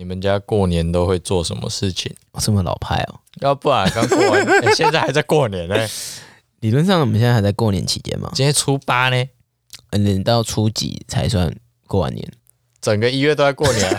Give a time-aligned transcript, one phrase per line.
[0.00, 2.10] 你们家过年都会做什么事情？
[2.38, 3.20] 这么老派哦？
[3.42, 5.76] 要不然刚过完，欸、 现在还在过年呢。
[6.60, 8.30] 理论上我们现在还在过年期间嘛？
[8.34, 9.28] 今天初八呢，
[9.90, 11.54] 等到初几才算
[11.86, 12.26] 过完年？
[12.80, 13.98] 整个一月都在过年、啊。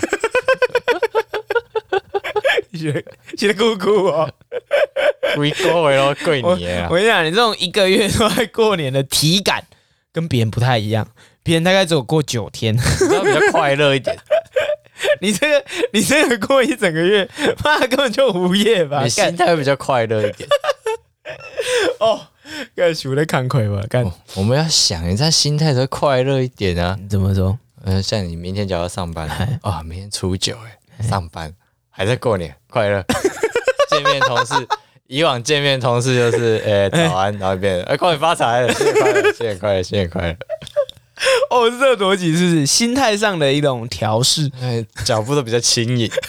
[2.74, 3.06] 学
[3.38, 4.28] 学姑姑哦，
[5.38, 6.88] 回过回咯， 过年啊！
[6.90, 9.64] 我跟你讲，你这种一个月都在过年的体感，
[10.12, 11.08] 跟别人不太一样。
[11.44, 14.18] 别人大概只有过九天，比较快乐一点。
[15.22, 17.28] 你这个，你这个过一整个月，
[17.64, 19.04] 妈根本就无业吧？
[19.04, 20.48] 你心态会比较快乐一点。
[22.00, 22.28] 哦，
[22.76, 23.82] 该学的看亏吧？
[23.90, 26.98] 干、哦，我们要想一下心态才快乐一点啊？
[27.10, 27.58] 怎么说？
[27.84, 29.84] 嗯，像你明天就要上班啊、哦？
[29.84, 30.56] 明天初九
[31.00, 31.54] 哎，上班
[31.90, 33.04] 还在过年，快乐。
[33.90, 34.54] 见面同事，
[35.08, 40.38] 以往见面同事就是哎早安，然后变哎恭喜发财，新年快乐，新年快乐，新年快乐。
[41.50, 44.52] 哦，这个逻辑是不是心态上的一种调试？
[44.62, 46.10] 哎，脚步都比较轻盈。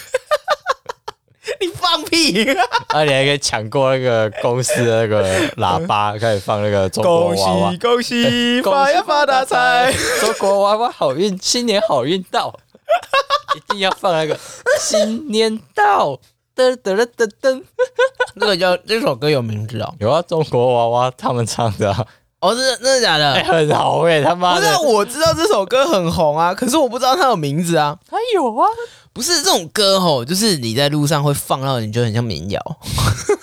[1.61, 2.45] 你放屁！
[2.89, 7.77] 啊，你还可以抢过那个公司的那个喇叭，开始放那个中国娃娃。
[7.81, 9.93] 恭喜恭喜，发呀发大财！
[10.21, 12.55] 中国娃娃好运，新年好运到！
[13.57, 14.39] 一定要放那个
[14.81, 16.19] 新年到！
[16.55, 17.63] 噔噔噔噔噔，
[18.35, 19.95] 那个叫这首歌有名字哦？
[19.99, 22.07] 有啊，中国娃娃他们唱的、啊。
[22.43, 23.35] 哦，是真的假的？
[23.35, 24.81] 欸、很好哎、欸，他妈的！
[24.81, 27.97] 我知道这首歌很红啊，可是我不知道它有名字啊。
[28.11, 28.67] 它有啊，
[29.13, 32.61] 不是这种歌吼，就是你在路上会放到，你觉得很像民谣。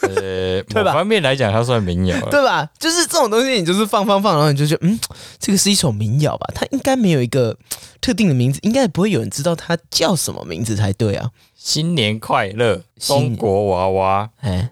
[0.02, 0.92] 呃， 对吧？
[0.92, 2.68] 某方面来讲，它算民谣，对吧？
[2.78, 5.00] 就是这种东西，你就是放放放，然后你就觉得，嗯，
[5.40, 6.46] 这个是一首民谣吧？
[6.54, 7.56] 它应该没有一个
[8.02, 11.30] 特定的名字，应该也不会有人知道它叫什么名字才对啊。
[11.56, 14.72] 新年快乐，中国娃娃，哎，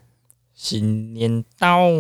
[0.54, 1.78] 新年到。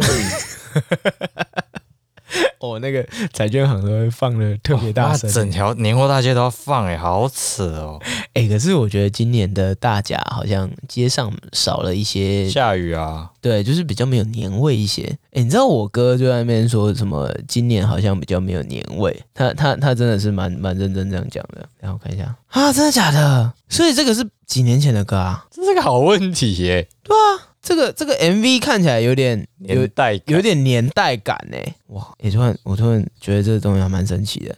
[2.59, 8.01] 哦，那个彩券行都会放的特别大声，整条年货大街都要放，哎，好扯哦！
[8.33, 15.03] 哎， 可是我觉得今年的大甲好像街上少了一些下雨啊，对，就是比较没有年味一些。
[15.33, 17.31] 哎，你知道我哥就在那边说什么？
[17.47, 21.67] 今年好像比较没有年味，他他他真的是蛮蛮认真这样讲的。
[21.79, 23.53] 然后我看一下啊，真的假的？
[23.69, 25.45] 所以这个是几年前的歌啊？
[25.51, 26.87] 这是个好问题耶。
[27.03, 27.46] 对啊。
[27.67, 31.57] 这个这个 MV 看起来有点有年代有点年代感呢，
[31.87, 32.07] 哇！
[32.19, 34.55] 也突然我突然觉得这个东西还蛮神奇的。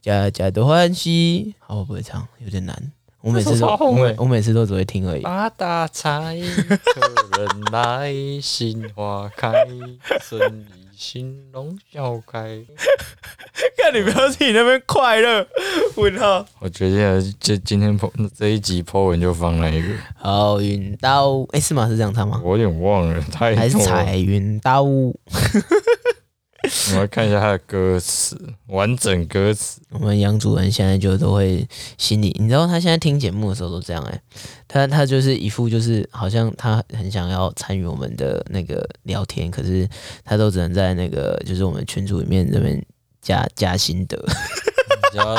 [0.00, 2.76] 家家都欢喜，好，我不会唱，有点难。
[3.20, 5.20] 我每次都我每我每次都只会听而已。
[5.22, 6.36] 发大财，
[6.66, 9.52] 客人来， 心花开，
[10.20, 10.40] 生
[10.74, 12.64] 意兴隆笑开。
[13.76, 15.44] 看你不要自己那边快乐，
[15.96, 16.46] 问号。
[16.60, 17.98] 我决定这今天
[18.36, 19.88] 这一集 po 文就放那一个。
[20.16, 21.88] 好运到，哎，是吗？
[21.88, 22.40] 是这样唱吗？
[22.44, 24.84] 我有点忘了，太还是彩云到。
[26.94, 29.80] 我来看一下他的歌词，完整歌词。
[29.90, 31.66] 我们杨主任现在就都会
[31.98, 34.22] 心里，你知道他现在听节目的时候都这样哎、欸，
[34.68, 39.88] 他他就是一副就是好像他很想要参与我们的那个聊天，可是
[40.24, 42.80] 他都只能在那个就是我们群组里面这边
[43.20, 44.16] 加加心得，
[45.10, 45.36] 只要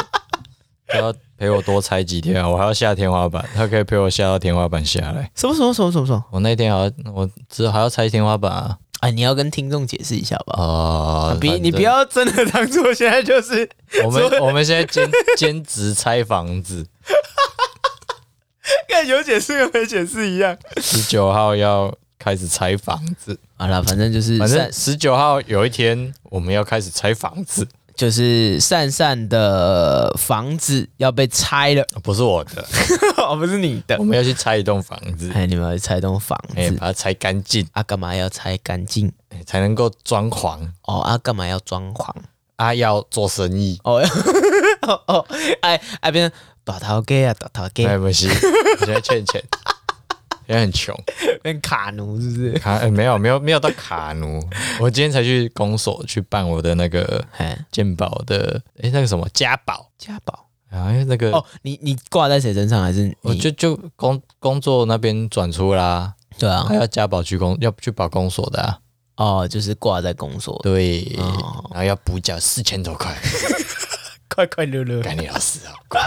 [0.90, 5.32] 只要陪我多猜几天啊，我还要下天花板，他可以陪我下到天花板下来。
[5.36, 6.24] 什么什么什么什么什么？
[6.32, 8.78] 我那天好像我只还要拆天花板啊。
[9.04, 10.54] 啊，你要跟听众解释一下吧。
[10.58, 13.70] 哦，比你不要真的当做现在就是
[14.06, 16.88] 我们我们现在兼兼职拆房子，
[18.88, 20.58] 看有解释跟没解释一样。
[20.78, 27.68] 十九号要开始拆房子，好了，反正就是反正十九号有一天我们要开始拆房子。
[27.96, 32.66] 就是善善的房子要被拆了，不是我的，
[33.18, 37.84] 哦，不是你的，我们要去拆一栋房子，哎，你们要去拆一栋房子，哎，把它拆干净啊？
[37.84, 39.12] 干嘛要拆干净？
[39.46, 41.00] 才能够装潢哦？
[41.02, 42.12] 啊，干嘛要装潢？
[42.56, 44.02] 啊，要做生意哦
[44.88, 45.26] 哦哦，
[45.62, 46.32] 哎哎，别
[46.64, 49.44] 大头家啊，大头家，哎，不是，我现在欠钱。
[50.54, 50.96] 也很穷，
[51.42, 52.52] 变卡奴是不是？
[52.60, 54.40] 卡、欸、没有没有没有到卡奴，
[54.80, 57.24] 我今天才去公所去办我的那个
[57.72, 59.90] 健保的，哎、欸、那个什么家宝。
[59.98, 60.48] 家宝。
[60.70, 62.82] 啊，因为那个哦，你你挂在谁身上？
[62.82, 63.16] 还是？
[63.22, 68.80] 我就就工工作那边转出啦，对啊，还要家宝去公要去保公所的啊，
[69.18, 73.16] 哦，就是挂在公所，对，哦、然后要补缴四千多块。
[74.34, 75.74] 快快乐乐，赶你老师啊！
[75.88, 76.02] 快，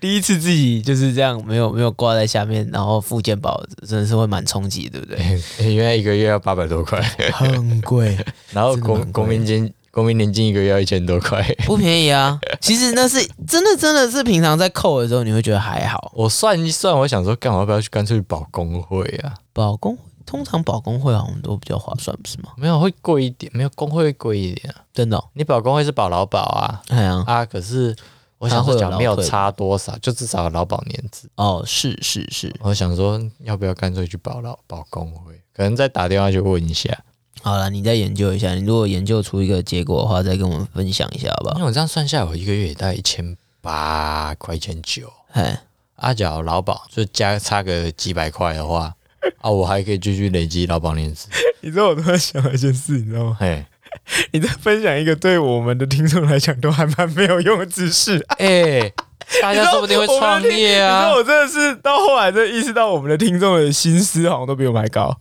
[0.00, 5.42] 第一次自己就是这样，没有没有挂在下面，然后付健保真的是会蛮冲击，对不对？
[5.74, 7.00] 原来一个月要八百多块，
[7.32, 8.16] 很贵。
[8.52, 12.38] 然后国国民金国民年金一个月要一千多块，不便宜啊。
[12.60, 16.12] 其实那是真的，真的是平常在扣的时候，你会觉得还好。
[16.14, 19.34] 我算一算，我想说，干嘛要不要去干脆保工会啊？
[19.52, 19.98] 保工。
[20.24, 22.50] 通常保工会好像都比较划算，不是吗？
[22.56, 24.80] 没有会贵一点，没有工会会贵一点啊。
[24.94, 26.80] 真的、哦，你保工会是保劳保啊？
[26.88, 27.94] 哎呀啊，可是
[28.42, 31.30] 我想说讲没有差多少，就至少有劳保年资。
[31.36, 32.52] 哦，是是是。
[32.58, 35.40] 我想说，要不要干脆去保劳保工会？
[35.54, 37.04] 可能再打电话去问一下。
[37.40, 38.52] 好了，你再研究一下。
[38.54, 41.54] 你如果研究出一个结果的话，再跟我们分享一下好不好？
[41.54, 45.08] 因为我这样算下来，我一个月也大概一千八块钱九。
[45.30, 45.62] 哎，
[45.96, 48.92] 阿角劳保就加差个几百块的话，
[49.40, 51.28] 啊，我还可以继续累积劳保年资。
[51.62, 53.36] 你知道我突然想了一件事，你知道吗？
[53.38, 53.64] 嘿，
[54.32, 58.24] 你在分享一个对我们的听众来讲都还蛮没有用的知识。
[58.38, 58.94] 哎、欸，
[59.40, 60.98] 大家说不定会创业啊！
[60.98, 65.16] 你知道我真的是到后来，就意识到我们的听众的心思好像都比我们还高。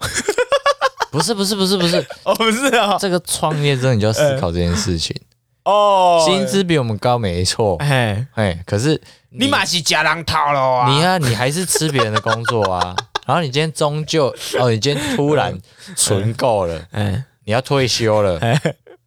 [1.11, 5.15] 不是不是不是不是 哦，不是啊，这个创业之后你就要思考这件事情
[5.65, 6.23] 哦。
[6.25, 10.89] 薪资比我们高没错，哎哎，可是你马是假狼套了啊！
[10.89, 12.95] 你啊，你还是吃别人的工作啊。
[13.27, 15.55] 然后你今天终究哦，你今天突然
[15.95, 18.39] 存够了，哎，你要退休了，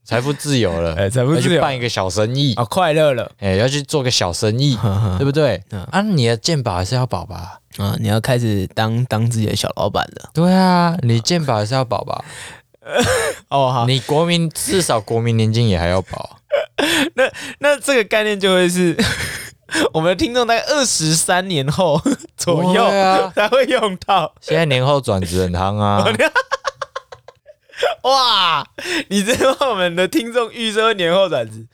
[0.04, 4.76] 财富自由了，哎，财富自由，要去办一个小生意啊，快乐了，哎，要去做个小生意，
[5.19, 5.62] 对不对？
[5.90, 7.58] 啊，你的健保还是要保吧？
[7.78, 10.31] 啊，你要开始当当自己的小老板了。
[10.34, 12.25] 对啊，你健保还是要保吧？
[13.48, 16.38] 哦，好，你国民至少国民年金也还要保。
[17.14, 18.96] 那那这个概念就会是。
[19.92, 22.00] 我们的听众大概二十三年后
[22.36, 24.32] 左右啊才会用到。
[24.40, 26.04] 现在年后转职很夯啊！
[28.03, 28.67] 哇，
[29.09, 31.67] 你这帮我们的听众预设年后转职？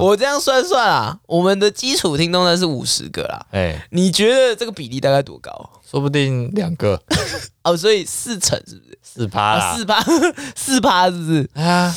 [0.00, 3.46] 我这样算算啊，我们的基础听众呢是五十个啦。
[3.50, 5.70] 哎，你觉得这个比例大概多高？
[5.90, 7.00] 说不定两个
[7.64, 8.98] 哦，所以四成是不是？
[9.02, 10.04] 四趴啦，四趴，
[10.54, 11.50] 四趴是不是？
[11.54, 11.94] 啊。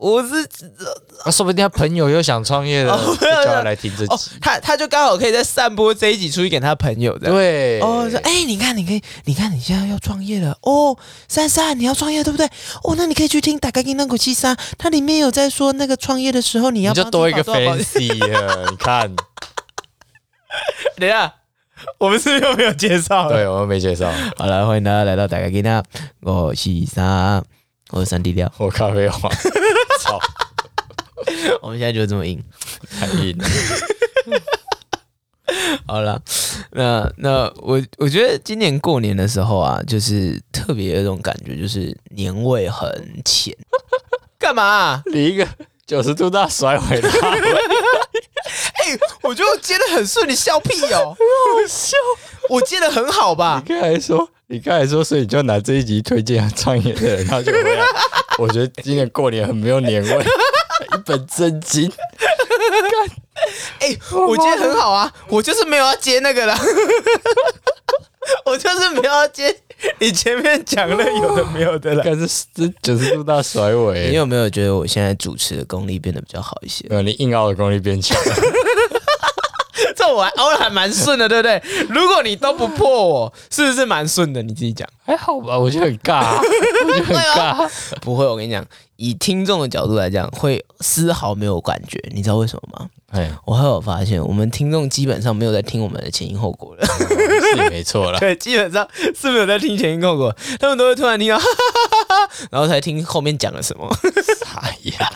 [0.00, 0.34] 我是，
[1.24, 4.12] 啊，说不定他朋友又想创业了，就要来听这集。
[4.12, 7.30] 哦、他他就刚好可以在散播这一集出去给他朋友的。
[7.30, 10.96] 对，哦，说，哎、欸，你看，你可以，你看，你现在要创业了哦，
[11.28, 12.44] 珊珊，你要创业对不对？
[12.82, 18.66] 哦，那你可以去听《打开给那口七三》，它里面有在说那个创业的时候你要你就多一个 fancy 了。
[18.70, 19.14] 你看，
[20.98, 21.32] 等一下，
[21.98, 23.28] 我们是不是又没有介绍？
[23.30, 24.12] 对，我们没介绍。
[24.36, 25.82] 好了，欢迎大家来到《大家给那
[26.22, 27.40] 口气沙》，
[27.90, 29.32] 我是三 D 料，我咖啡黄。
[30.18, 30.26] 操！
[31.62, 32.42] 我们现在就这么硬，
[33.00, 33.44] 太硬了。
[35.86, 36.20] 好了，
[36.72, 43.54] 那那我我觉得今年过年的时候啊，就是特别有一种感觉，就是年味很浅。
[44.38, 45.02] 干嘛、啊？
[45.12, 45.46] 你一个
[45.86, 47.08] 九十度大甩尾的。
[48.84, 51.16] 哎、欸，我觉得我接的很顺，你笑屁哦！
[51.56, 51.96] 我笑，
[52.50, 53.62] 我接的很好吧？
[53.66, 57.82] 你刚才说，你刚才说，所以你就拿这一集推荐创业的人，他就回来。
[58.38, 60.10] 我觉得今年过年很没有年味，
[60.94, 61.90] 一本正经。
[63.80, 66.58] 哎、欸，我觉得很好啊，我就是没有要接那个啦，
[68.44, 69.54] 我就是没有要接
[69.98, 72.02] 你前面讲的有的没有的了。
[72.04, 76.86] 但是这九十度大甩尾，你有没有觉得我现在主持的功力变得比较好一些？
[76.88, 78.34] 没有，你硬凹的功力变强了。
[79.96, 81.62] 这我还凹的还蛮顺的，对不对？
[81.88, 84.42] 如果你都不破我，是不是蛮顺的？
[84.42, 84.88] 你自己讲。
[85.06, 87.68] 还好吧，我觉得很尬， 我觉得很尬。
[88.00, 88.64] 不会，我跟你讲，
[88.96, 92.02] 以听众的角度来讲，会丝毫没有感觉。
[92.14, 92.88] 你知道为什么吗？
[93.12, 98.18] 哎，我还有发现，我们听众基本上没有在听我们的前因后果了， 是也没错了。
[98.18, 103.86] 对，基本上是没有在听前因后果，他们都会突然听到哈哈哈哈，然后才听后面讲了什么。
[104.40, 105.12] 啥呀？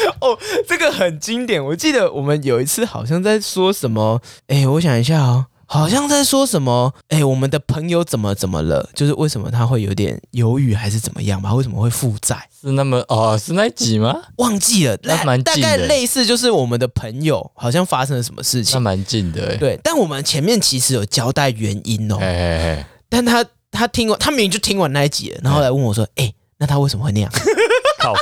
[0.20, 1.64] 哦，这个很经典。
[1.64, 5.46] 我记得我们有一次好像在说什么，哎，我想一下哦。
[5.70, 6.94] 好像在说什么？
[7.08, 8.88] 哎、欸，我们的朋友怎么怎么了？
[8.94, 11.52] 就是为什么他会有点犹豫，还是怎么样吧？
[11.52, 12.48] 为什么会负债？
[12.58, 13.38] 是那么哦？
[13.38, 14.18] 是那一集吗？
[14.38, 19.58] 忘记了，那蛮大概类似，就是我们的朋友好像发生了什么事情，那蛮近的。
[19.58, 22.16] 对，但我们前面其实有交代原因哦。
[22.18, 27.30] 嘿嘿嘿，但他他听完，他明明就听完那一集，然后来问我说：“哎、欸，那他为什么会那样？”
[28.00, 28.14] 靠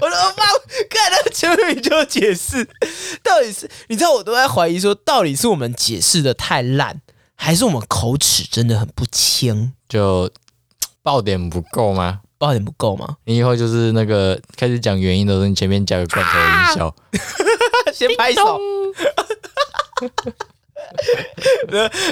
[0.00, 0.44] 我说妈！
[0.88, 2.64] 看到前面就解释，
[3.22, 7.00] 到底是你知道，我都在怀疑说，到底是我们解释的太烂，
[7.34, 9.72] 还是我们口齿真的很不清？
[9.88, 10.30] 就
[11.02, 12.20] 爆点不够吗？
[12.38, 13.16] 爆点不够吗？
[13.24, 18.60] 你以后就是那个开始讲原因的时候，你前面加个罐头音效，啊、先拍手。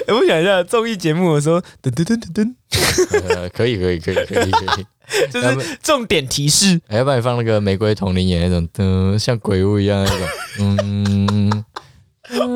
[0.09, 4.87] 我想一下，综艺节目的时候，噔噔噔噔噔，可以可以可以可以可以。
[5.31, 10.29] 就是重点提示，哎要不然你放那个玫瑰童林演那种，嗯，像鬼屋一样那种，
[10.61, 11.65] 嗯，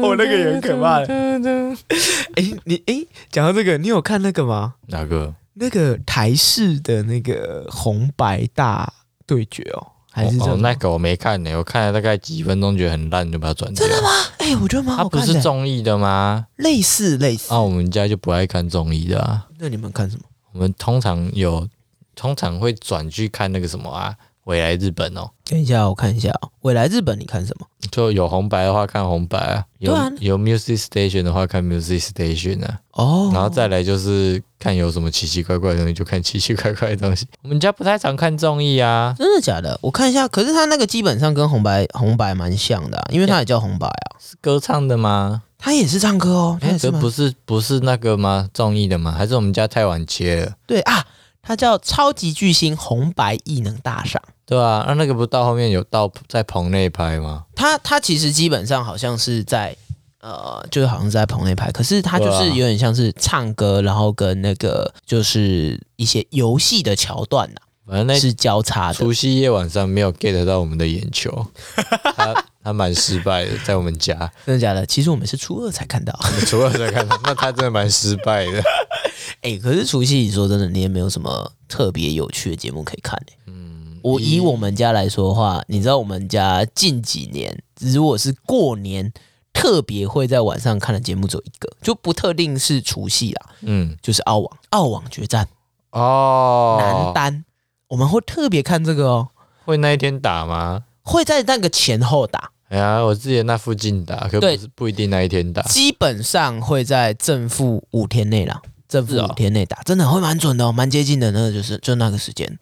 [0.02, 1.06] 我、哦、那个也很可怕的。
[1.12, 4.74] 哎、欸，你哎，讲、欸、到这个，你有看那个吗？
[4.86, 5.34] 哪个？
[5.58, 8.92] 那个台式的那个红白大
[9.26, 13.86] 对决哦，还是、哦、那个我没看呢，我看了大概几分钟，觉得很烂，就把它转掉。
[13.86, 14.08] 真的吗？
[14.38, 15.26] 哎、欸，我觉得蛮好看的。
[15.26, 16.46] 它不是综艺的吗？
[16.56, 17.52] 类似类似。
[17.52, 19.46] 啊，我们家就不爱看综艺的啊。
[19.58, 20.22] 那你们看什么？
[20.52, 21.68] 我们通常有。
[22.16, 25.30] 通常会转去看那个什么啊，未来日本哦。
[25.44, 26.50] 等一下，我看一下哦。
[26.62, 27.66] 未来日本，你看什么？
[27.92, 32.80] 就有红白的话看红白啊，有有 Music Station 的话看 Music Station 啊。
[32.92, 37.26] 哦，然后再来就是看有什么奇奇怪怪的东西，就看奇奇怪怪的东西。
[37.42, 39.78] 我们家不太常看综艺啊，真的假的？
[39.82, 44.16] 我看一下，可是他那个基本上跟红白红白蛮像的、啊，因为他也叫红白啊。
[44.18, 45.42] 是歌唱的吗？
[45.58, 48.48] 他也是唱歌哦，他也是吗这不是不是那个吗？
[48.52, 49.12] 综艺的吗？
[49.16, 50.52] 还是我们家太晚接了？
[50.66, 51.04] 对啊，
[51.46, 54.20] 他叫超级巨星红白艺能大赏。
[54.44, 57.44] 对啊，那、啊、那个不到后面有到在棚内拍吗？
[57.54, 59.76] 他他其实基本上好像是在
[60.20, 68.94] 呃，就是好像是在棚内拍，可是他就是有点像是唱歌，然后跟那个就是一些游戏的桥段呐、啊，反正那是交叉的。
[68.94, 71.46] 除夕夜晚上没有 get 到我们的眼球，
[72.66, 74.12] 他他蛮失败的，在我们家
[74.44, 74.84] 真的假的？
[74.84, 76.12] 其实我们是初二才看到，
[76.46, 78.60] 初二才看到，那他真的蛮失败的。
[79.42, 84.00] 哎、欸，可是除夕，你说真的，你也没有什么特别有趣的节目可以看、欸、嗯。
[84.02, 89.12] 我以我们家来说的话，你知道我们家近几年如果是过年
[89.52, 95.46] 特别会在晚上看的节目只有一个，就不特定是除夕啦，嗯，就是澳网澳网决战
[95.92, 97.44] 哦，男单
[97.86, 99.28] 我们会特别看这个哦，
[99.64, 100.82] 会那一天打吗？
[101.02, 102.50] 会在那个前后打。
[102.68, 112.58] 哎呀，我之前那附近打，可不是不一定那一天打，基本上会在正负五天内啦，正负五天内打，真的会蛮准的哦，蛮接近的，那个就是就那个时间。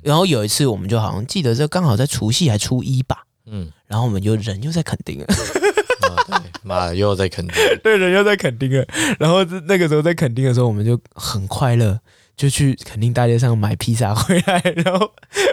[0.00, 8.86] 然后有一次，我们就好像记得这刚好在除夕还初一吧，嗯，然后我们就人又在垦丁了，对，妈的又在垦丁， 对，人又在垦丁了。
[9.18, 11.98] 然后那个时候在垦丁的时候，我们就很快乐，
[12.36, 15.10] 就去垦丁大街上买披萨回来，然后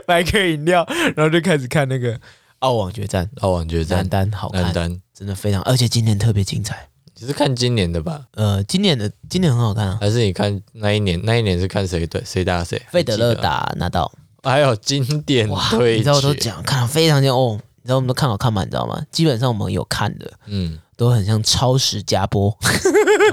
[0.08, 2.20] 买个饮料，然后就开始看那个
[2.60, 6.88] 澳网决战，澳网决战，男单好看，男单真的非常，而且今年特别精彩。
[7.18, 8.26] 你是看今年的吧？
[8.34, 11.20] 呃，今年的今年很好看啊，还是你看那一年？
[11.24, 12.82] 那一年是看谁对谁打谁？
[12.90, 14.12] 费德勒打纳豆。
[14.44, 18.64] 还有经典对决，你知道我都讲看了非常像哦，你知道我们都看好看嘛？
[18.64, 19.02] 你知道吗？
[19.12, 22.50] 基本上我们有看的，嗯，都很像超时加播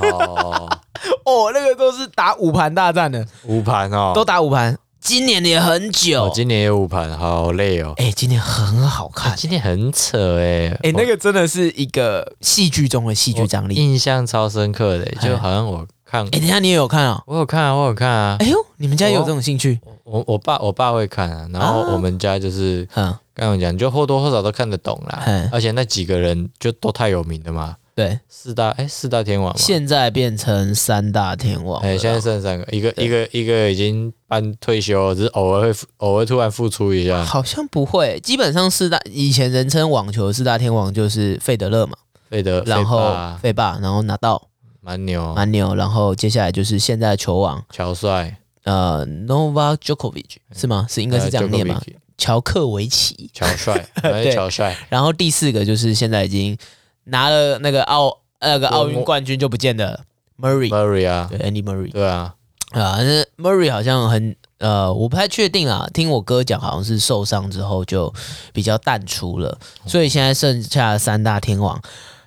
[0.03, 0.69] 哦
[1.27, 4.79] 哦，那个都是打五盘大战的，五盘哦，都打五盘。
[5.03, 7.93] 今年的也很久，哦、今年也五盘，好累哦。
[7.97, 17.23] 哎、欸，今年很好看，今年很扯哎，哎、欸，那个真的是一个戏剧中的戏剧张力，印象超深刻的，就好像我看，哎、欸，等一下你也有看啊、哦？
[17.27, 18.37] 我有看啊，我有看啊。
[18.39, 19.81] 哎呦，你们家有这种兴趣？
[20.05, 27.75] 我我爸我爸会看啊，然后我们家就是，嗯，刚刚讲就或多或少都看得懂啦，而且那几个人就都太有名了嘛。
[27.95, 31.79] 对，四大哎，四大天王，现在变成三大天王。
[31.83, 37.23] 哎，现在剩三个，一个一个一个已经半退休了，只是偶尔会偶尔突然复出一下。
[37.23, 41.93] 好像不会，基本上四大以前人称网球四大天王就是费德勒嘛，
[42.31, 44.49] 费德，然后费霸，然后拿到，
[44.81, 47.63] 蛮牛，蛮牛，然后接下来就是现在的球王。
[47.71, 50.87] 乔帅，呃，Novak Djokovic 是吗？
[50.89, 51.79] 是应该是这样念吗？
[52.17, 54.75] 乔克维奇，乔帅， 对，乔帅。
[54.89, 56.57] 然后第四个就是现在已经。
[57.05, 60.05] 拿了那个奥那个奥运冠军就不见得。
[60.39, 62.35] Murray Murray 啊，对 Andy Murray，对啊，
[62.73, 68.13] 啊，那 Murray 好像很呃，我不太确定啊，听我哥讲好像是受伤之后就
[68.53, 71.81] 比较淡出了，所以现在剩下三大天王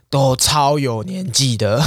[0.09, 1.81] 都超有年纪的。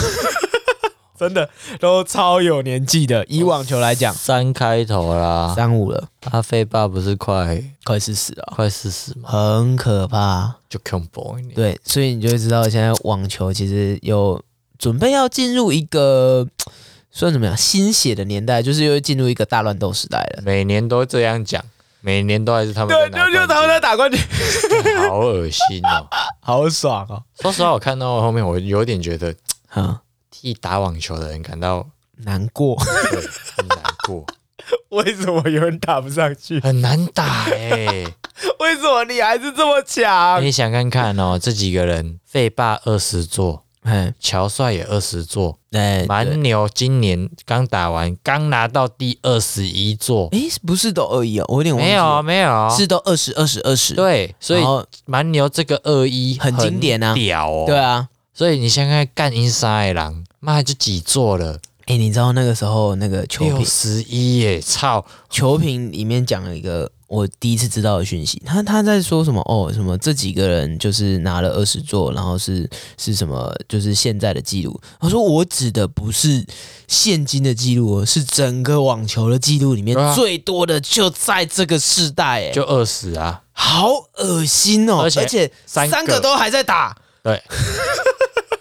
[1.19, 1.49] 真的
[1.81, 6.09] 都超有年纪的，以网球来讲，三开头啦，三五了。
[6.31, 9.29] 阿费爸不是快快四十了，快四十吗？
[9.31, 11.55] 很可怕，就恐怖一点。
[11.55, 14.41] 对，所以你就会知道，现在网球其实有
[14.79, 16.47] 准备要进入一个
[17.11, 20.43] 算怎么样新血的年代，就是又进入一个大乱斗时代了。
[20.45, 21.65] 每年都这样讲，
[22.01, 24.21] 每年都还是他们对，就就他们在打冠军，
[25.09, 26.07] 好恶心哦，
[26.41, 27.23] 好爽哦。
[27.41, 29.35] 说实话，我看到后面，我有点觉得，
[29.67, 30.03] 哈。
[30.41, 31.85] 替打网球的人感到
[32.19, 32.77] 难过，
[33.11, 33.21] 对，
[33.57, 34.25] 很难过。
[34.91, 36.61] 为什么有人打不上去？
[36.61, 38.15] 很难打哎、欸！
[38.61, 40.41] 为什么你还是这么强？
[40.45, 46.69] 你想看看哦，这几个人，费霸二十座，嗯，乔帅也二十座，哎，蛮牛。
[46.73, 50.29] 今年刚打完，刚拿到第二十一座。
[50.33, 51.45] 哎，不是都二一哦？
[51.49, 53.95] 我有点忘记没有没有，是都二十二十二十。
[53.95, 54.63] 对，所以
[55.07, 55.49] 蛮牛。
[55.49, 57.65] 这个二一很经典啊，屌哦。
[57.67, 60.25] 对啊，所以你现在干英沙爱郎。
[60.41, 61.59] 妈就几座了？
[61.87, 65.05] 哎、欸，你知道那个时候那个球评十一耶，操！
[65.31, 69.41] 球评里面讲了一个我第一次知道的讯息，他他在说什么？
[69.49, 72.69] 哦，什么这几个人就是拿了二十座，然后是
[72.99, 73.51] 是什么？
[73.67, 74.79] 就是现在的记录。
[75.01, 76.45] 他说我指的不是
[76.87, 85.01] 现今的记录，是整个网球的记录里面最多的，就在这个世代，哎，就二十啊，好恶心哦！
[85.05, 87.43] 而且，而且 三个都还在打，对，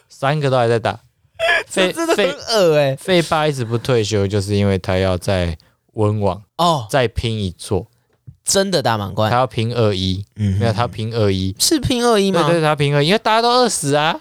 [0.08, 0.98] 三个都还在打。
[1.70, 2.96] 这真的很恶哎！
[2.96, 5.58] 费爸一直不退休，就是因为他要在
[5.94, 7.88] 温网哦再拼一座，
[8.44, 12.44] 真的大满贯，他要拼二一，嗯，没有，他要拼二一，是拼二一吗？
[12.48, 14.20] 对对，他拼二一，因为大家都饿死啊，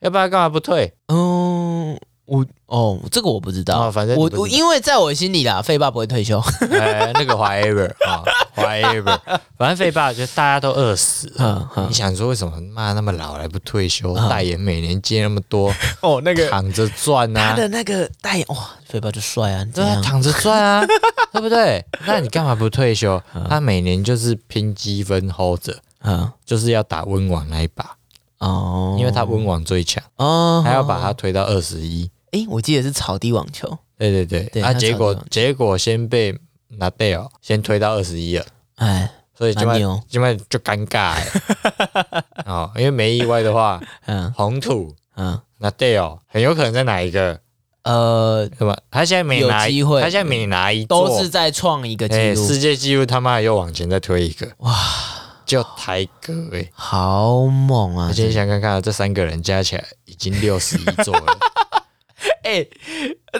[0.00, 0.92] 要不然干嘛不退？
[1.08, 1.98] 嗯。
[2.28, 3.88] 我哦，这个我不知道。
[3.88, 6.38] 哦、反正我我因为在我心里啦，费爸不会退休。
[6.70, 8.22] 哎，那个 whatever 啊
[8.54, 9.18] ，whatever，
[9.56, 11.32] 反正废爸就大家都饿死。
[11.38, 11.88] 嗯嗯。
[11.88, 14.12] 你想说为什么妈那么老还不退休？
[14.14, 17.50] 嗯、代言每年接那么多 哦，那个躺着赚啊。
[17.52, 18.56] 他的那个代言哇，
[18.86, 20.84] 废爸就帅啊，对啊，躺着赚啊，
[21.32, 21.82] 对不对？
[22.06, 23.18] 那你干嘛不退休？
[23.34, 27.96] 嗯、他每年就是拼积分 hold 着，嗯，就是要打温网那一把
[28.40, 32.10] 哦，因为他温网最强哦，还要把他推到二十一。
[32.32, 33.78] 哎，我记得是草地网球。
[33.96, 36.36] 对对对，对啊，结果结果先被
[36.68, 42.24] 纳达尔先推到二十一了，哎，所以就卖就卖就尴尬了。
[42.46, 47.40] 哦，因为没意外的话，嗯，红土，嗯，纳达尔很有可能在哪一个？
[47.82, 48.76] 呃，什么？
[48.90, 54.76] 他现在每拿机会，他现在每拿一都是在创一个记录，世界纪录他妈又往前再推一个，哇，
[55.46, 58.08] 就台哥哎，好猛啊！
[58.08, 61.38] 我今天想看看这三个人加起来已经六十一座了。
[62.48, 62.68] 哎、欸，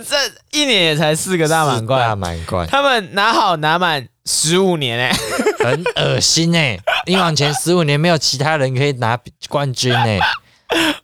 [0.07, 0.17] 这
[0.59, 5.17] 一年也才四个大满贯，大满贯，他们拿好拿满十五年哎、欸，
[5.65, 6.81] 很恶心哎、欸！
[7.07, 10.21] 你往前十五年没有其他人可以拿冠军哎、欸，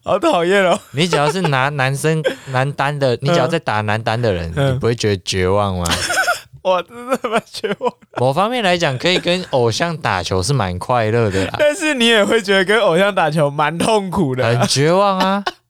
[0.05, 0.79] 好讨厌哦！
[0.91, 5.85] 你只要是拿男生男单的，你只要在打男单的人，嗯、你不会觉得绝望吗？
[6.61, 7.91] 我真的蛮绝望。
[8.19, 15.43] 某方面来讲，可以跟偶像打球是蛮快乐的啦，但是你也会觉得跟偶像打球蛮痛苦的，很绝望啊。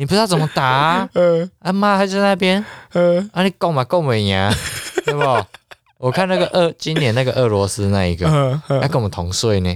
[0.00, 1.08] 你不知道怎么打啊？
[1.12, 2.64] 嗯，啊妈还在那边。
[2.94, 4.50] 嗯，啊，你够嘛够没呀，
[5.04, 5.20] 对不？
[5.98, 8.26] 我看那个俄今年那个俄罗斯那一个，
[8.66, 9.68] 他跟我们同岁呢。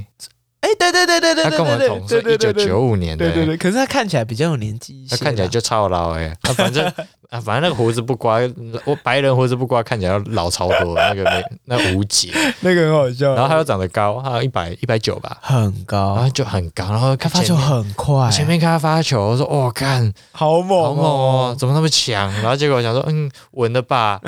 [0.60, 3.26] 哎，对对对对对，他跟我们同岁，一九九五年的。
[3.30, 5.06] 对对对，可是他看起来比较有年纪。
[5.10, 6.90] 他看起来就超老哎，他反正。
[7.34, 8.38] 啊，反正那个胡子不刮，
[8.84, 10.94] 我白人胡子不刮，看起来要老超多。
[10.94, 13.34] 那个那那吴杰，那个很好笑。
[13.34, 16.84] 然后他又长得高，他有一百一百九吧，很高，然后就很高。
[16.90, 22.32] 然后看发球很快，前面看他发球，我说哦，看好猛，好猛哦，怎么那么强？
[22.34, 24.20] 然后结果我想说，嗯，稳了吧，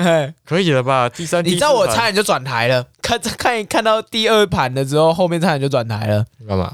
[0.45, 1.07] 可以了吧？
[1.07, 6.73] 第三，你知道我差点就转台了，看看看到第二盘的时候，后面差点就转台了，干嘛？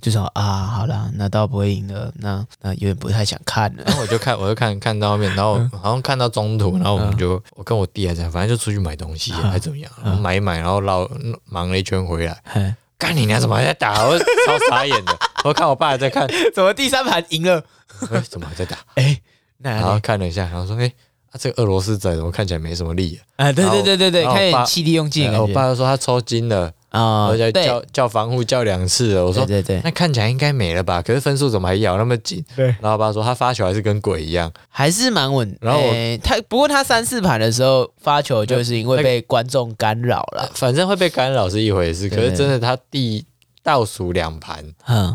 [0.00, 3.82] 就说啊，好了，那倒不会赢了，那那有点不太想看了。
[3.86, 11.08] 然后我就看，我就看看到后面，然后好像看到中途，然后我们就我跟我弟还在，反正就出去买东西还怎么样，然后买一买，然后绕
[11.44, 14.04] 忙了一圈回来，干你娘，怎么还在打？
[14.06, 15.16] 我 超傻眼的。
[15.44, 17.62] 我看我爸还在看，怎么第三盘赢了？
[18.10, 18.78] 哎，怎么还在打？
[18.96, 19.20] 哎，
[19.58, 20.90] 然后看了一下，然后说，哎，
[21.38, 23.52] 这个俄罗斯仔怎么看起来没什么力啊？
[23.52, 25.30] 对对对对对，看气力用尽。
[25.34, 26.72] 我爸就说他抽筋了。
[26.96, 27.28] 啊！
[27.30, 31.02] 而且叫叫防护叫两次了，我说对对对，那看起来应该没了吧？
[31.02, 32.44] 可是分数怎么还咬那么紧？
[32.56, 35.56] 对，然后我爸说他发球还是跟鬼一样，还是蛮稳。
[35.60, 35.80] 然后
[36.22, 42.08] 他不过他三四盘的时候发球就是因为被观众干扰了，反正会被干扰是一回事。
[42.08, 43.24] 可是真的他第
[43.62, 44.64] 倒数两盘，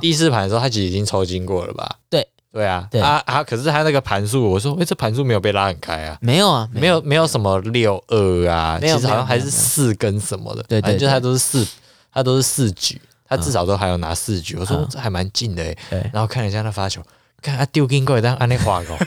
[0.02, 1.98] 第四盘的时候他其实已经抽筋过了吧？
[2.10, 3.44] 对对啊，啊啊！
[3.44, 6.18] 可是他那个盘数，我说哎，这盘数没有被拉很开啊？
[6.22, 11.68] 没有啊，没有没有什么六二啊，其实好像还是四跟什么的，对对，就他都是四。
[12.14, 14.58] 他都是四局，他至少都还有拿四局。
[14.58, 17.02] 我说这还蛮近的哎，然后看了一下他发球，
[17.42, 18.98] 看他丢进过来，但按那滑狗，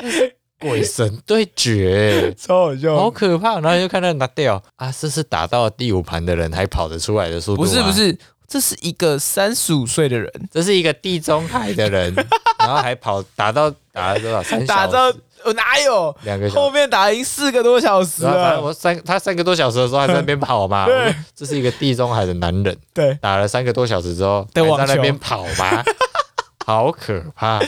[0.58, 3.60] 鬼神对决，超好笑，好可怕。
[3.60, 7.62] 然后就看到拿掉啊，这是打到第五盘的人还跑得出来的速度？
[7.62, 12.14] 不是不是，这是一个三十五岁的人，这是一个地中海的人，
[12.60, 14.42] 然后还跑打到打了多少？
[14.42, 15.20] 三小时。
[15.44, 16.50] 我哪有两个？
[16.50, 18.60] 后面打赢四个多小时了。
[18.60, 20.86] 我三他三个多小时的时候还在那边跑嘛？
[20.86, 22.76] 对，这是一个地中海的男人。
[22.92, 25.84] 对，打了三个多小时之后还在那边跑嘛？
[26.66, 27.60] 好可怕，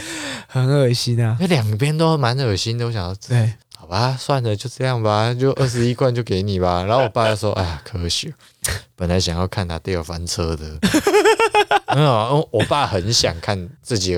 [0.49, 1.37] 很恶心啊！
[1.39, 2.85] 那两边都蛮恶心的。
[2.87, 6.83] 我想要，对，好啊，算了，就这样吧，就二十一罐就给你吧。
[6.89, 8.33] 然后我爸就说：“哎呀，可惜，
[8.95, 10.79] 本来想要看他队友翻车的。
[11.95, 14.17] ”没有，我爸很想看自己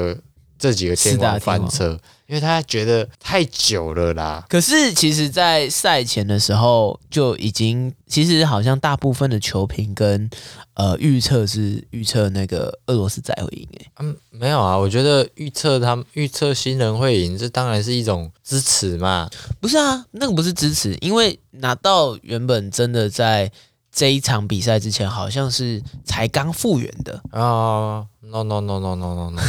[0.61, 1.99] 这几个天王翻车。
[2.31, 4.47] 因为他觉得太久了啦。
[4.49, 10.31] 可是其实，在赛前的时候就已经，其实好像大部分的球评跟
[10.75, 13.87] 呃预测是预测那个俄罗斯仔会赢诶。
[13.99, 19.29] 嗯，没有啊，我觉得预测他们预测新人会赢，这当然是一种支持嘛。
[19.59, 23.51] 不是啊，那个不是支持，因为拿到原本真的在
[23.93, 28.07] 这一场比赛之前，好像是才刚复原的啊。
[28.23, 29.41] No no no no no no no！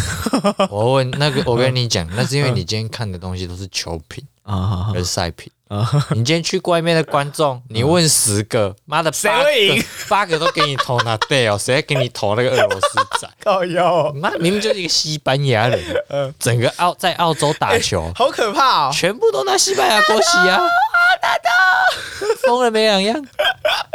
[0.71, 5.87] 我问那个，我跟你讲，那是因为你今天看的东西都是球品啊，跟赛评啊。
[6.11, 9.83] 你今天去外面的观众，你问十个，妈的，谁会赢？
[10.09, 13.29] 八个都给你投那对哦，谁给你投那个俄罗斯仔？
[13.43, 15.79] 靠腰，妈明明就是一个西班牙人，
[16.39, 18.91] 整个澳在澳洲打球，好可怕哦！
[18.93, 20.57] 全部都拿西班牙国旗啊！
[20.61, 23.25] 好大的，疯了没两样。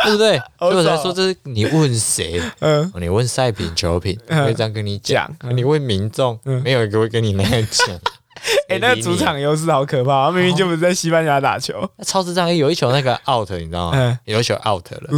[0.04, 0.38] 对不对？
[0.58, 2.40] 所以我才说这是你问谁？
[2.60, 7.98] 嗯，你问赛品球品会这样跟你讲，你问民众，没有一个会跟你那样讲。
[8.68, 11.88] 哎，那个主场优势好可怕，他明明就不是在西班牙打球。
[12.04, 14.18] 超市上，有一球那个 out，你知道吗？
[14.24, 15.08] 有一球 out 了，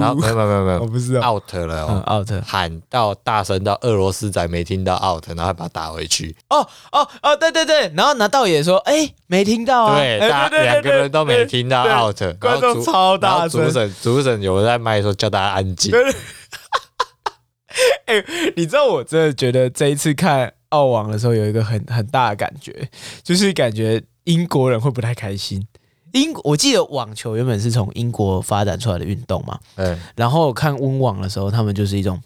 [0.00, 1.20] 然后没有没有没有我不知道。
[1.20, 6.34] out 了哦，out 喊到大声到俄罗斯仔没听到 out，然后把他打回去。
[6.48, 15.92] 哦哦哦，对对对，然后拿道也说，哎，没听到啊，对，大家两个人都没听到 out，观众超大声，主审主审有在麦说叫大家安静。
[18.06, 18.24] 哎，
[18.56, 20.52] 你知道我真的觉得这一次看。
[20.76, 22.88] 澳网的时候有一个很很大的感觉，
[23.22, 25.66] 就是感觉英国人会不太开心。
[26.12, 32.20] 英我记得网球原本是从英国发展出来的运动嘛，嗯，然后看温网的时候，他们就是一种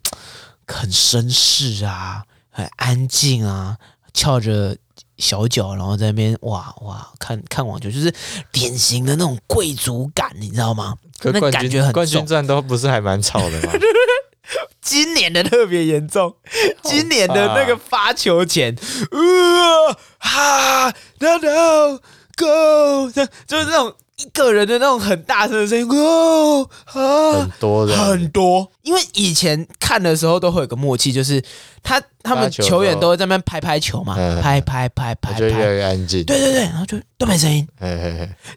[0.66, 3.76] 很绅士啊，很安静啊，
[4.12, 4.76] 翘着
[5.16, 8.12] 小脚，然后在那边哇哇看看网球，就是
[8.52, 10.96] 典型的那种贵族感，你知道吗？
[11.18, 13.72] 可那感觉很冠军战都不是还蛮吵的吗？
[14.80, 16.34] 今年的特别严重，
[16.82, 18.74] 今年的那个发球前，
[19.10, 21.98] 呃，哈，no no
[22.36, 28.70] go，这就是那种一个人的那种很大声的声音，哦，很多的，很多。
[28.82, 31.40] 因为以前看的时候都会有个默契，就是
[31.82, 36.24] 他他们球员都会在那边拍拍球嘛，拍拍拍拍，就越来越安静。
[36.24, 37.66] 对对对，然后就都没声音。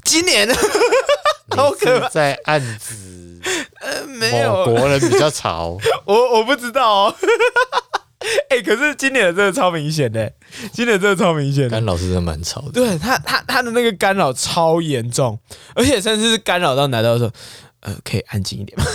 [0.03, 0.47] 今年
[1.49, 3.39] 好可怕，在暗指。
[3.82, 7.15] 呃，没有，国人比较潮， 我我不知道哦。
[8.49, 10.32] 哎、欸，可是今年的真的超明显的，
[10.71, 12.71] 今年真的超明显的，干扰是真的蛮吵的。
[12.71, 15.38] 对他，他他的那个干扰超严重，
[15.75, 17.29] 而且甚至是干扰到拿到说，
[17.82, 18.86] 呃，可以安静一点吗？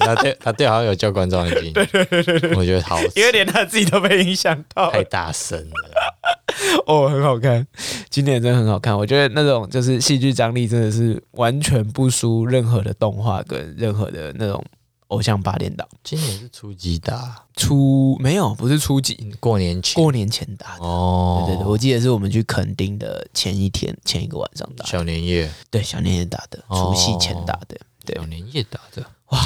[0.00, 6.11] 他对他对好像有教观众安静，对对对对对，我觉得好，因为连他自己都被影响到，太大声了。
[6.86, 7.66] 哦，很好看，
[8.10, 8.96] 今年真的很好看。
[8.96, 14.62] 我觉得那种就是戏剧张力，真的是完全不输任何的动画跟任何的那种
[15.08, 15.86] 偶像八点档。
[16.02, 17.46] 今年是初几打？
[17.56, 20.84] 初没有，不是初几，过年前，过年前打的。
[20.84, 24.84] 哦，对对对，我记得是我们去垦丁的前一天，前一个晚上打。
[24.84, 29.38] 小年夜，对，小年夜打的，除夕前打的，对，小年夜打的，哇，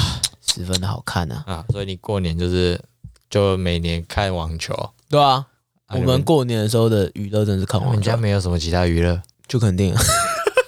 [0.45, 1.43] 十分的好看啊！
[1.45, 2.81] 啊，所以你过年就是
[3.29, 4.73] 就每年看网球，
[5.09, 5.45] 对啊。
[5.89, 7.99] 我们过年的时候的娱乐真是看网球。
[7.99, 9.21] 你家没有什么其他娱乐？
[9.47, 9.95] 就肯定，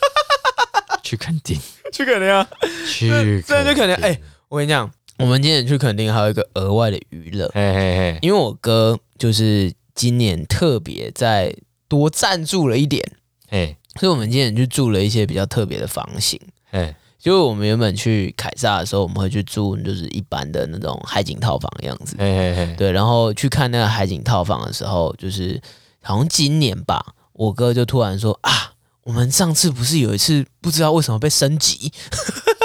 [1.04, 1.60] 去垦丁，
[1.92, 2.48] 去垦丁啊！
[2.88, 3.94] 去，这就垦丁。
[3.96, 11.54] 哎，我跟你讲，我们今年去垦丁还有一个额外的娱乐，嘿嘿嘿，因为我哥就是今年特别再
[11.90, 13.04] 多赞助了一点，
[13.50, 16.40] 哎，所以我们今年就住了一些比较特别的房型，
[16.72, 16.96] 哎。
[17.20, 22.94] 就我们原本去凯撒的时候，我们会去住就是一般的那种海景套房的样子，嘿嘿嘿对。
[22.94, 25.62] 然后去看那个海景套房的时候，就是
[26.02, 28.72] 好像今年吧，我哥就突然说啊，
[29.04, 31.92] 我们上次不是有一次不知道为什么被升级，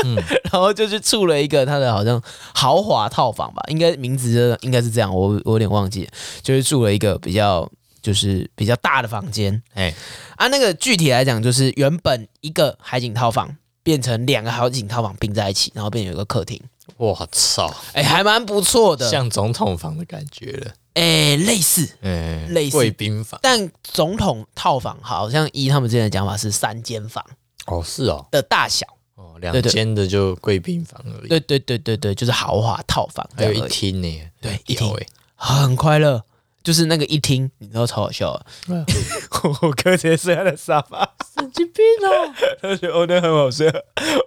[0.04, 0.14] 嗯、
[0.52, 2.22] 然后就去住了一个他的好像
[2.54, 6.10] 豪华套房吧，应该名字应该是这样，我我有点忘记了，
[6.42, 7.68] 就是住了一个比较
[8.00, 9.92] 就是比较大的房间，哎，
[10.36, 13.56] 啊，那个具体来讲就是原本一个海景套房。
[13.84, 16.60] 变成两个海景套房并在一起，然后变成有一个客厅。
[16.96, 17.72] 我操！
[17.92, 20.72] 哎，还蛮不错的，像总统房的感觉了。
[20.94, 23.38] 哎，类似，哎，类似贵宾房。
[23.42, 27.24] 但总统套房好像依他们之前的讲法是三间房。
[27.66, 28.26] 哦，是哦。
[28.30, 28.86] 的大小。
[29.16, 31.28] 哦，两间的就贵宾房而已。
[31.28, 33.28] 对对对对对，就是豪华套房。
[33.36, 34.20] 还有一厅呢。
[34.40, 34.94] 对，一厅。
[35.34, 36.22] 很快乐。
[36.64, 38.40] 就是那个一听，你知道超好笑啊！
[39.62, 42.34] 我哥直接睡在沙发，神经病 哦！
[42.60, 43.66] 他觉得我那很好笑，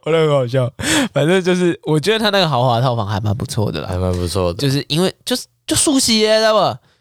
[0.06, 0.71] 我 那很好笑。
[1.12, 4.60] 反正就是，我觉得他那个豪华套房还蛮不错的啦，还蛮不错的。
[4.60, 6.54] 就是因为就是就熟悉耶，知道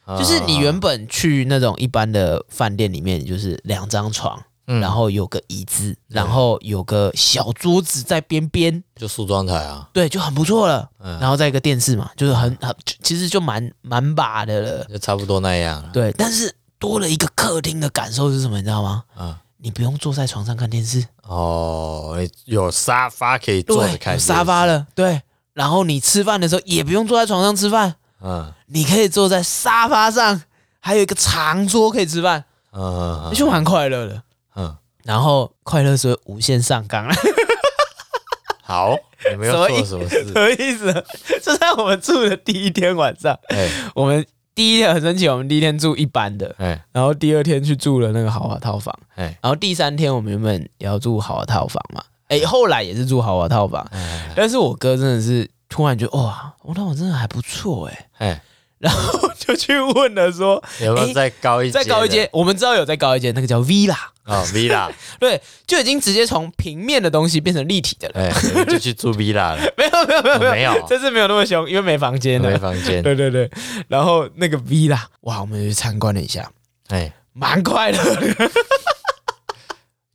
[0.06, 0.16] 不？
[0.18, 4.42] 就是你原本去那种一般的饭店里面，就是两张床。
[4.66, 10.88] 嗯、然后有个椅子，嗯、然后有个小桌子在边边，就梳妆台啊，对，就很不错了。
[10.98, 15.82] 嗯、然后再一个电视嘛，就是很很，其实就蛮蛮把的了，就差不多那样。
[15.92, 18.56] 对，但是多了一个客厅的感受是什么？
[18.56, 19.04] 你知道吗？
[19.18, 24.86] 嗯，你不用坐在床上看电视哦，有沙发可以坐着看，有沙发了。
[24.94, 25.22] 对，
[25.54, 30.42] 然后你吃饭的时候也不用坐在床上吃饭，嗯，你可以坐在沙发上，
[30.80, 34.22] 还有一个长桌可以吃饭，嗯，就蛮快乐的。
[34.56, 37.14] 嗯，然后快乐是无限上纲了。
[38.62, 38.96] 好，
[39.30, 40.24] 你们要做什么事？
[40.26, 40.92] 什么意思？
[41.40, 53.88] 就在我们住的第一天晚上，哎，我们第一天很神奇，我们第一天住一般的，哎，然后第二天去住了那个豪华套房，哎，然后第三天我们原本也要住豪华套房嘛，哎，后来也是住豪华套房，
[54.34, 58.42] 但是我哥真的是突然觉得哇，我那我真的还不错哎，哎，
[58.78, 61.72] 然后就去问了说，有没有再高一阶？
[61.78, 62.28] 再高一阶？
[62.32, 63.96] 我们知道有再高一阶，那个叫 Villa。
[64.26, 68.14] 哦，villa， 对，就已经直接从平面的东西变成立体的了。
[68.20, 69.58] 哎，就去住 villa 了。
[69.78, 72.40] 没有没有没有没有没有，这次没有那么凶，因为没房间。
[72.40, 73.00] 没房间。
[73.02, 73.48] 对对对，
[73.88, 76.50] 然后那个 villa，哇，我们去参观了一下，
[76.88, 78.50] 哎，蛮快乐的。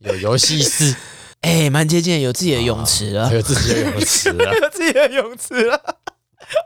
[0.00, 0.94] 有游戏室，
[1.40, 5.80] 哎，蛮接近，有自己的泳池了，有自己的泳池了，有自己的泳池了，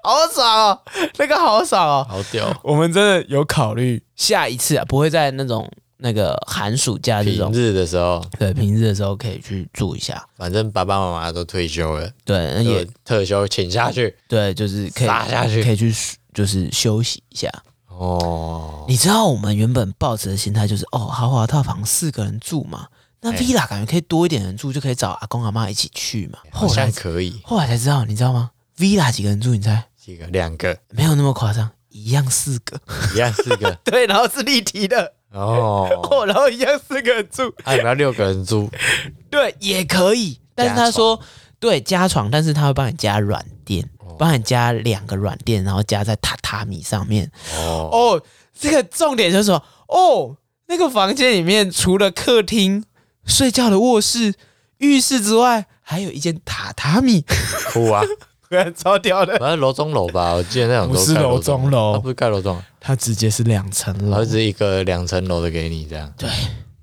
[0.03, 0.83] 好爽哦，
[1.19, 2.61] 那个好爽哦，好屌。
[2.65, 5.71] 我们真的有考虑下一次啊，不会在那种。
[5.99, 10.27] 那个寒暑假这种平日的时候，对平日的时候可以去住一下。
[10.37, 14.17] 反正爸爸妈妈都退休了，对，那也特休请下去。
[14.29, 15.95] 对，就是可以撒下去，可以去
[16.35, 17.51] 就是休息一下。
[17.89, 22.89] 哦，你知道我们原本抱持的心态就是，哦，豪华套房四个人住嘛，
[23.23, 26.41] 那 villa 感觉可以多一点人住，就可以找阿公阿妈一起去嘛。
[26.51, 27.41] 好像可以。
[27.43, 29.55] 后来才知道，你知道吗？villa 几个人住？
[29.55, 29.87] 你猜？
[29.97, 30.27] 几个？
[30.27, 30.79] 两个？
[30.91, 32.79] 没有那么夸张，一样四个，
[33.15, 33.73] 一样四个。
[33.83, 35.15] 对，然后是立体的。
[35.41, 38.71] 哦，然后一样四个人住，还有没有六个人住？
[39.31, 40.41] 对，也可以。
[40.55, 41.21] 但是他说，
[41.61, 47.31] 对，加床，但是他会帮你加软垫，帮你加两个软垫，然后加在榻榻米上面。
[47.59, 48.23] 哦哦，
[48.59, 52.85] 这个重点就是说，哦，那个房间里面除了客厅、
[53.27, 54.35] 睡觉的卧室、
[54.79, 57.25] 浴室之外，还有一间榻榻米。
[57.73, 58.03] 哭啊！
[58.75, 66.13] 超屌的，反正楼中楼吧，我记得那种不是楼中楼，它不是盖楼中，它直接是两层楼，它是一个两层楼的给你这样。
[66.17, 66.29] 对，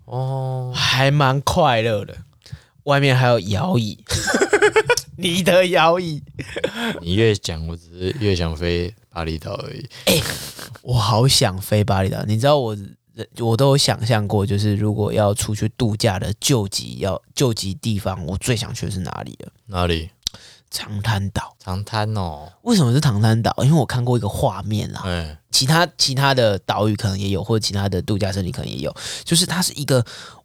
[0.06, 2.16] 哦，还蛮快乐的，
[2.84, 3.98] 外面还有摇椅，
[5.18, 6.22] 你的摇椅。
[7.02, 9.88] 你越讲，我只是越想飞巴厘岛而已。
[10.06, 10.22] 哎，
[10.82, 12.76] 我好想飞巴厘岛，你知道我，
[13.40, 19.52] 我都有想象过，就是如果要出去度假的救急要救急地方，我最想去的是哪里了？
[19.68, 20.10] 哪里？
[20.74, 23.54] 长滩岛，长滩哦，为什么是长滩岛？
[23.60, 30.04] 因为我看过一个画面啦，嗯，其他其他的岛屿可能也有，或者其他的度假胜地可能也有，就是它是一个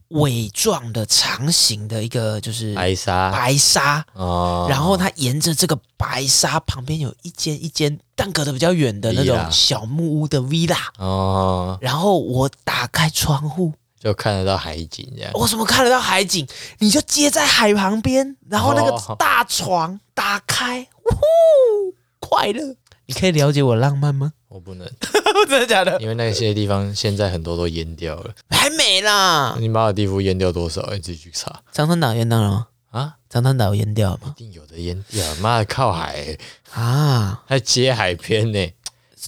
[0.08, 4.04] 尾状的长形的一个，就是白沙，白沙。
[4.12, 13.72] 哦，然后它沿着这个白沙旁边有一间一间，但隔得比较远的那种小木屋的 villa 哦，然后我打开窗户。
[13.98, 15.30] 就看得到海景，这样。
[15.34, 16.46] 我怎么看得到海景？
[16.78, 22.76] 你就接在海旁边，然后那个大床打开，呜呼，快乐。
[23.06, 24.32] 你可以了解我浪漫吗？
[24.48, 24.86] 我不能，
[25.48, 26.00] 真的假的？
[26.00, 29.56] 因为那些地方现在很多都淹掉了，还没啦。
[29.58, 30.86] 你马尔地夫淹掉多少？
[30.92, 31.62] 你自己去查。
[31.72, 32.66] 长滩岛淹掉了吗？
[32.90, 34.34] 啊，长滩岛淹掉了吗？
[34.36, 35.34] 一定有的淹掉。
[35.36, 36.38] 妈的，靠海、欸、
[36.72, 38.74] 啊，还接海边呢、欸。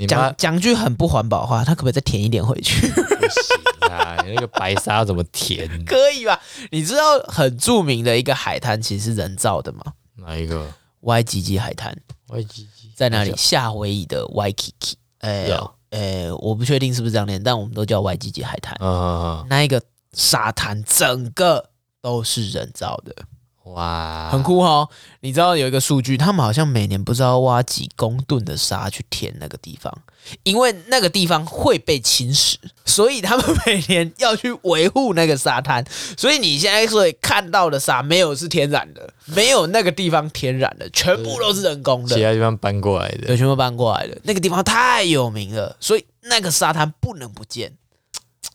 [0.06, 2.88] 讲讲句很不环保话，他可不可以再填一点回去？
[2.88, 3.59] 不行
[3.90, 5.68] 啊，你那个白沙要怎么填？
[5.84, 6.40] 可以吧？
[6.70, 9.82] 你知道很著名的一个海滩其实是人造的吗？
[10.16, 10.72] 哪一个
[11.02, 11.96] ？Waikiki 海滩。
[12.28, 13.34] Waikiki 在哪里？
[13.36, 14.94] 夏威夷的 Waikiki。
[15.18, 18.74] 哎呦，哎，我不确定是不是这样念，但我们都叫 Waikiki 海滩。
[18.80, 23.14] 啊，那一个沙滩整个都是人造的。
[23.74, 24.88] 哇，很酷哦！
[25.20, 29.92] 你知道有一个数据，他们好像每年不知道挖几公吨的沙去填那个地方，
[30.42, 35.84] 因为那个地方会被侵蚀，所以他们每年要去维护那个沙滩。
[36.16, 44.18] 所以你现在所以看到的沙没有是天然的， 没有那个地方天然的，全部都是人工的，其他地方搬过来的，对，全部搬过来的。
[44.24, 47.72] 那个地方太有名了，所以那个沙滩不能不见，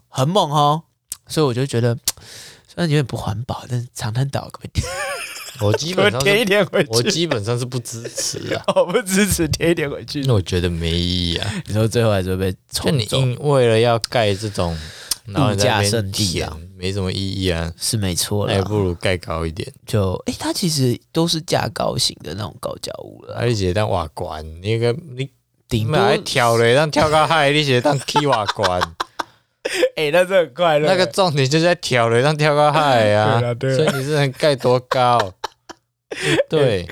[0.10, 0.84] 很猛哦！
[1.28, 1.98] 所以我就觉得。
[2.76, 4.86] 那有点不环保，但是长滩岛可不可以填？
[5.62, 6.90] 我基本上 填一点回去。
[6.92, 10.22] 我基本上是不支持啊，我 不支持填一点回去。
[10.24, 11.64] 那我觉得没意义啊。
[11.68, 13.22] 你说最后还是会被冲走？
[13.22, 14.78] 你为了要盖这种
[15.34, 17.72] 度假胜地啊，没什么意义啊。
[17.80, 19.72] 是没错了，还不如盖高一点。
[19.86, 23.36] 就哎、欸，它其实都是架高型的那种高脚屋了。
[23.36, 25.30] 而且当瓦管，那个你
[25.70, 28.82] 顶多还跳嘞，让跳高海，你写当踢瓦管。
[29.98, 30.88] 哎、欸，那是很快乐。
[30.88, 33.40] 那个重点就在跳楼上跳高海啊。
[33.42, 33.76] 对啊，对啊。
[33.76, 35.20] 所以你是能盖多高？
[36.50, 36.88] 对。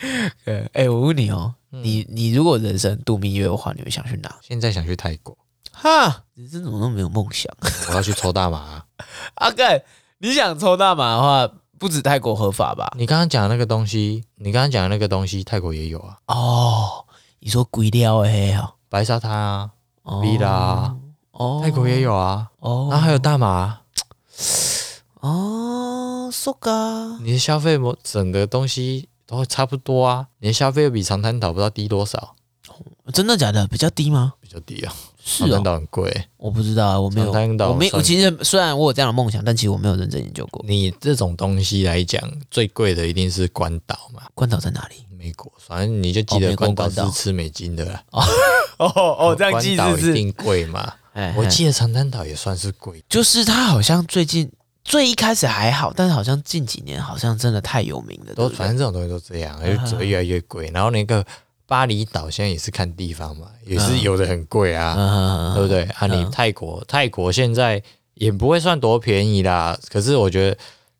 [0.46, 4.36] 哎、欸，我问你哦，嗯、你你如果人生度蜜月的话，你会想去哪？
[4.42, 5.38] 现在想去泰国。
[5.72, 7.52] 哈，人生怎么那么没有梦想？
[7.90, 8.86] 我要去抽大麻、啊。
[9.36, 9.82] 阿干，
[10.18, 12.92] 你想抽大麻的话，不止泰国合法吧？
[12.98, 16.18] 你刚刚讲的那个东西，你刚刚讲的那个东西，泰国也有啊。
[16.28, 17.06] 哦，
[17.40, 18.60] 你说鬼料哎，
[18.90, 19.70] 白沙滩啊
[20.04, 20.48] ，villa。
[20.48, 21.00] 哦
[21.34, 23.82] 哦，泰国也有啊，哦，然后还有大麻，
[25.20, 32.36] 哦，so ga，你的消费模整个东西都差不多啊，你的消费又比长滩岛不知道低多少，
[33.14, 33.68] 真的假的？
[33.68, 34.36] 比较低吗？
[34.40, 40.64] 比较低啊，长滩岛很贵，我不知道啊，我没有，我没，我其实虽然我有这样的梦想，但其实我没有认真研究过。
[40.66, 44.22] 你这种东西来讲，最贵的一定是关岛嘛？
[44.34, 45.06] 关岛在哪里？
[45.18, 48.02] 美国，反正你就记得关岛是吃美金的啦。
[48.12, 48.24] 哦
[48.78, 50.94] 哦哦，这样记是关岛一定贵嘛？
[51.14, 54.52] 哎，我记得长滩岛也算是贵，就是它好像最近
[54.84, 60.70] 最一开始还好，但是好像近几年好像真的太有名了，都反正这种东西都这样，就只会越来越贵。
[60.74, 61.26] 然后那个
[61.66, 65.84] 巴厘岛现在也是看地方嘛，也是有的很贵啊，对不对？
[65.84, 67.82] 啊，你泰国泰国现在
[68.16, 70.58] 也不会算多便宜啦，可是我觉得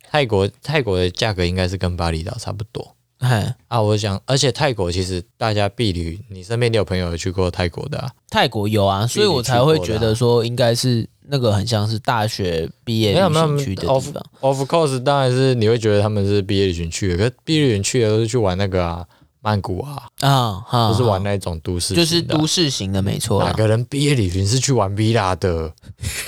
[0.10, 2.96] 泰国泰国的价格应该是跟巴厘岛差不多。
[3.24, 8.12] 哎啊，我想，而且泰国其实大家毕旅，你身边你有朋友有去过泰国的啊？
[8.30, 13.96] 泰国有啊，所以我才会觉得说应该是那个很像是大学毕业旅行去的地方。
[14.42, 19.06] Of, of course，当然是你会觉得他们是毕业旅行去的，可是毕业旅行去的都是去玩那个啊，
[19.40, 23.42] 曼谷啊，啊，都是玩那种都市，就是都市型的，没错。
[23.42, 25.72] 哪个人毕业旅行是去玩 villa 的？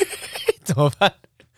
[0.64, 1.12] 怎么办？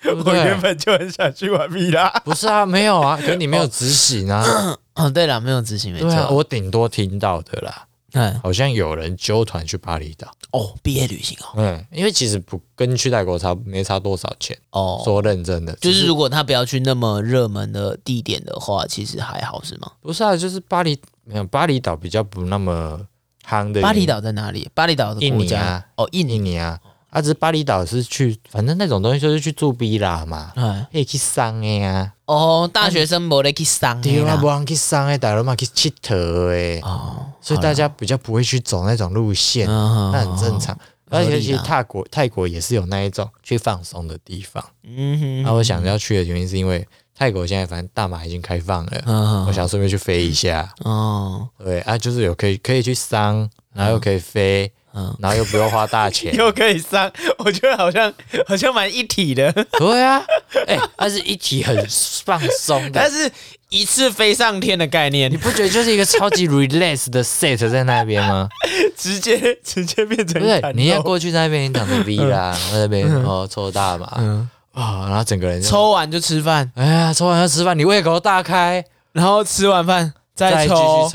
[0.04, 4.78] 我原本就很想去玩 villa，不是啊，没有啊，可是你没有执行啊。
[4.98, 7.86] 哦，对了，没有执行，没错、啊，我顶多听到的啦。
[8.14, 11.54] 嗯，好像有人揪团去巴厘岛哦，毕业旅行哦。
[11.58, 15.02] 嗯，因为其实不跟去泰国差没差多少钱哦。
[15.04, 19.92] 说认真的，就是如果他不要去那么热门的地点的话，其实还好是吗？
[20.02, 23.00] 不是啊，就是巴厘没有巴厘岛比较不那么
[23.46, 23.82] 夯的。
[23.82, 24.70] 巴厘岛在哪里？
[24.74, 25.86] 巴厘岛的印尼啊？
[25.98, 26.80] 哦，印尼，印尼啊。
[27.10, 30.52] 啊，只是巴厘岛是去，反正那种东西就是去住 villa 嘛，
[30.92, 32.14] 可以去桑的呀。
[32.28, 36.80] 哦，大学生没得去桑的啦，不让去桑的，大家嘛去佚佗诶。
[36.84, 40.78] 哦，所以大家比较不会去走那种路线，那很正常。
[41.10, 44.62] 而且其实泰国泰国也是有那一种去放松的地方。
[44.84, 45.44] 嗯哼。
[45.44, 46.86] 那我想要去的原因是因为
[47.16, 50.70] 泰国现在反正大马已经开放了，我想顺便去飞一下。
[50.84, 54.70] 哦，对啊，就是有可以可以去桑，然后又可以飞。
[54.98, 58.12] 嗯，然后又不用花大钱， 又可以上，我觉得好像
[58.48, 59.52] 好像蛮一体的。
[59.78, 60.24] 对啊，
[60.66, 61.88] 哎、欸，它是一体很
[62.26, 63.32] 放松的，但是
[63.70, 68.50] 一次飞上天的概念，你不觉得就是一个超级 relax 的 set 在那边吗？
[68.98, 74.50] 直接直接变成对，你要过去在那边躺着 V 啦，那边哦抽大麻，嗯。
[74.74, 81.10] 啊，然后整个人抽完就吃饭，哎呀，抽完就吃饭，你胃口大开，然后吃完饭再抽。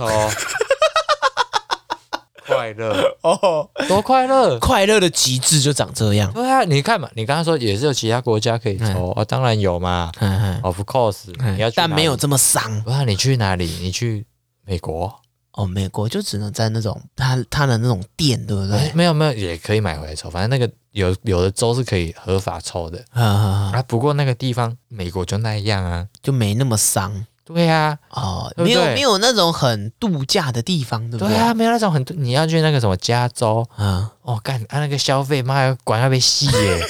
[2.62, 4.56] 快乐 哦，多快乐！
[4.60, 6.32] 快乐的极致就长这样。
[6.32, 10.12] 对啊，你看嘛，你刚刚说也是有其他国家可以抽啊，当然有嘛。
[10.62, 12.80] Of course，你要但没有这么伤。
[12.82, 13.64] 不然你去哪里？
[13.80, 14.24] 你去
[14.64, 15.12] 美国？
[15.54, 18.92] 哦，美国就只能在那种他他的那种店，对不对？
[18.94, 20.30] 没有没有，也可以买回来抽。
[20.30, 23.82] 反正那个有有的州是可以合法抽的啊。
[23.88, 27.26] 不过那个地方美国就那样啊，就没那么伤。
[27.44, 31.34] 对呀，哦，没有没有那种很度假的地方，对不对？
[31.34, 34.12] 对啊，没有那种很，你要去那个什么加州啊？
[34.22, 36.80] 哦，干，啊那个消费妈要管要被洗耶，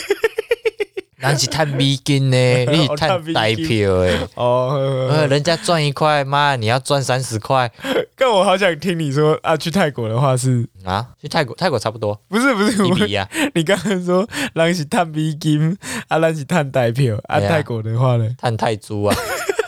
[1.17, 2.37] 人是探美金呢，
[2.71, 7.71] 你探代票哎，哦，人家赚一块，妈你要赚三十块。
[8.17, 13.29] 但我好想听你说啊，去泰国的话是啊，去泰国泰国差不多，不是不是，一比呀。
[13.55, 15.77] 你刚刚说人是探美金，
[16.09, 19.17] 啊人是探代票，啊泰国的话呢，探泰铢啊。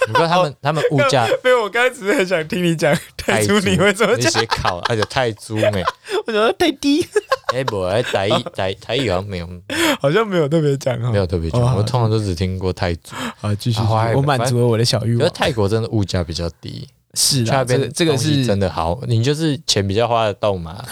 [0.07, 4.31] 不过他们他们物价，没有，我刚才只是很想听你讲泰铢，你会怎么讲？
[4.33, 5.83] 你写考，而且泰铢没，
[6.27, 7.07] 我觉得太低。
[7.55, 9.49] 哎，不，哎，台台台语好像没有，
[10.01, 11.61] 好像没有特别讲，没有特别讲。
[11.77, 13.15] 我通常都只听过泰铢。
[13.41, 13.81] 好，继续。
[14.15, 15.31] 我满足了我的小欲望。
[15.33, 19.01] 泰国真的物价比较低，是啊，这个这个是真的好。
[19.07, 20.85] 你就是钱比较花得动嘛，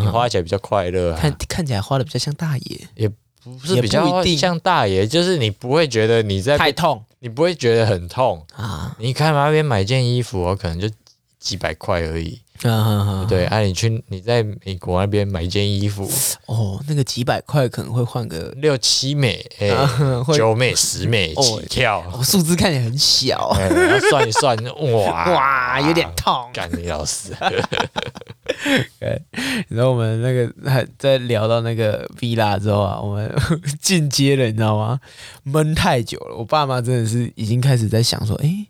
[0.00, 1.12] 你花起来比较快乐。
[1.14, 7.04] 看看起来花的比较像大爷，也不是比较像大爷，就是你不会觉得你在太痛。
[7.26, 8.94] 你不会觉得很痛啊？
[9.00, 10.88] 你看那边买件衣服，我可能就
[11.40, 12.40] 几百块而已。
[13.28, 16.08] 对啊，你去你在美国那边买一件衣服，
[16.46, 19.44] 哦，那个几百块可能会换个六七美、
[20.32, 23.52] 九美、十美起跳，数字看起来很小，
[24.08, 24.56] 算一算，
[25.04, 26.48] 哇 哇，有点痛。
[26.54, 27.36] 干你老师，
[29.68, 33.32] 然后我们那个还在聊到那个 villa 之后啊，我们
[33.80, 34.98] 进阶了，你知道吗？
[35.42, 38.66] 闷太久了，我爸妈真的是已经开始在想说，哎，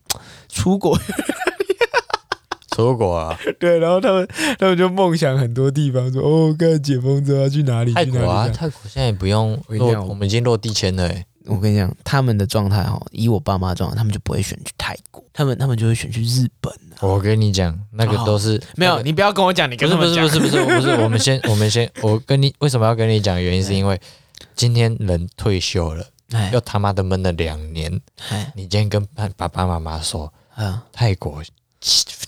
[0.48, 0.98] 出国。
[2.76, 7.94] 出国啊，对，然后他们他们就梦想很多地方，说哦，刚解封之后要去哪里？
[7.94, 11.10] 泰国啊，泰国现在也不用落，我们已经落地签了。
[11.46, 16.72] 我跟你讲，他们的状态哈，以我爸妈状态，他们就不会选去泰国，他们他们就会选去日本。
[17.00, 23.40] 我跟你讲，那个都是没有，你不要跟我讲，你跟他们讲，不是不是不是不是，我们先我们先， 我跟你为什么要跟你讲？
[23.42, 24.00] 原因是因为
[24.54, 26.06] 今天人退休了，
[26.52, 27.92] 又他妈的闷了两年，
[28.54, 29.04] 你今天跟
[29.36, 30.32] 爸爸妈妈说，
[30.92, 31.42] 泰国。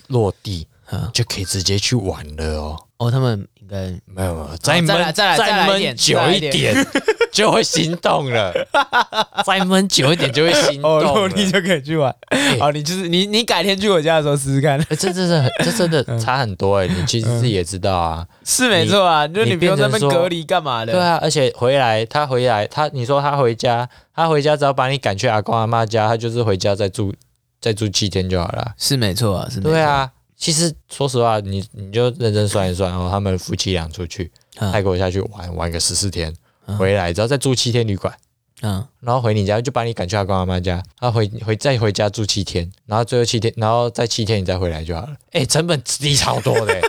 [0.09, 0.69] 落地，
[1.13, 2.85] 就可以直接去玩了哦。
[2.99, 3.77] 哦，他们应该
[4.07, 6.75] 没有没有，再闷再来再闷久一点，
[7.33, 8.53] 就会心动了，
[9.47, 11.09] 再闷久一点就会心动了。
[11.09, 12.13] 哦，你就可以去玩。
[12.59, 14.85] 哦，你就是你，你改天去我家的时候试试看。
[14.91, 16.89] 这真的很，这真的 差很多哎。
[16.89, 20.93] 你其实自己也知道啊，是没错啊，就你不用在那边隔离干嘛的。
[20.93, 27.15] 对啊，而且回来他回来他，你说他回家，他回家只要把你赶去阿公阿妈家，他就是回家再住
[27.61, 28.73] 再住七天就好了。
[28.77, 29.61] 是没错啊，是。
[29.61, 36.33] 对啊，其实说实话，你你就认真算一算哦，他们夫妻俩出去泰国下去玩玩个十四天。
[36.79, 38.15] 回来，只要再住七天旅馆，
[38.61, 45.17] 嗯，然后回你家就把你赶去阿公阿妈家，他回回再回家住七天，然后最后七天，然后再七天你再回来就好了。
[45.33, 46.81] 哎，成本低超多的。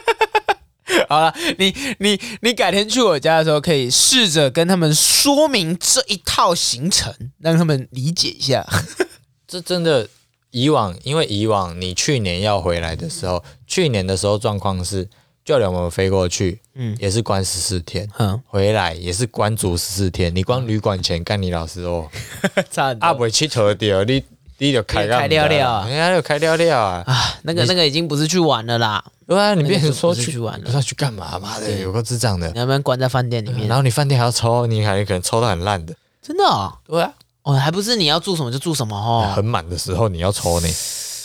[1.08, 8.68] 好了，你你你改天去我家的时候，可以试着跟他们说明这一套行程，让他们理解一下。
[9.48, 10.08] 这真的，
[10.52, 15.08] 以往因为以往你去年要回来的时候，去年的时候状况是。
[15.46, 20.36] 就连我们飞过去，嗯，也是关十四天，嗯，回来也是关足十四天。
[20.36, 22.08] 你光旅馆钱干你老师哦，
[22.70, 22.96] 差。
[23.00, 24.24] 阿伯去头掉，你
[24.60, 27.04] 你就开开掉掉，人家就开掉掉啊！
[27.08, 31.40] 啊，那个那个已经不是去玩了啦，对啊，你变成说去玩了，不知道去干嘛？
[31.40, 36.78] 妈的，有个智障的，你要不然关在饭店里面，然后你饭店还要抽，你还可能抽到很烂的，真的啊？
[36.86, 37.12] 对啊，
[37.50, 40.68] 哦，还不是你要住什么就住什么哦，很满的时候你要抽呢。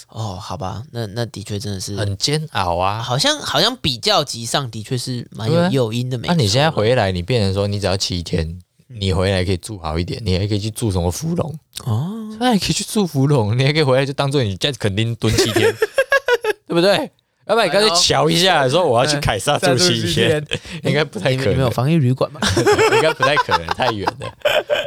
[0.08, 6.16] 哦，好吧，那那的确真的是很煎熬啊，好像好像比较级上的确是蛮有诱因的。
[6.18, 15.74] 那你现在回来，你变成说你只要七天，你回来可以住好一点，你还可以去住什么芙蓉哦，那你可以去住芙蓉，你还可以回来就当做你在垦丁蹲七天，
[16.68, 17.10] 对不对？
[17.46, 20.44] 要不然你干脆瞧一下，说我要去凯撒住七天，
[20.82, 21.56] 应该不太可能。
[21.56, 22.40] 没有防疫旅馆吗？
[22.96, 24.32] 应该不太可能，太远了。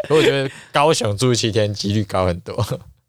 [0.09, 2.53] 我觉得高雄住七天几率高很多。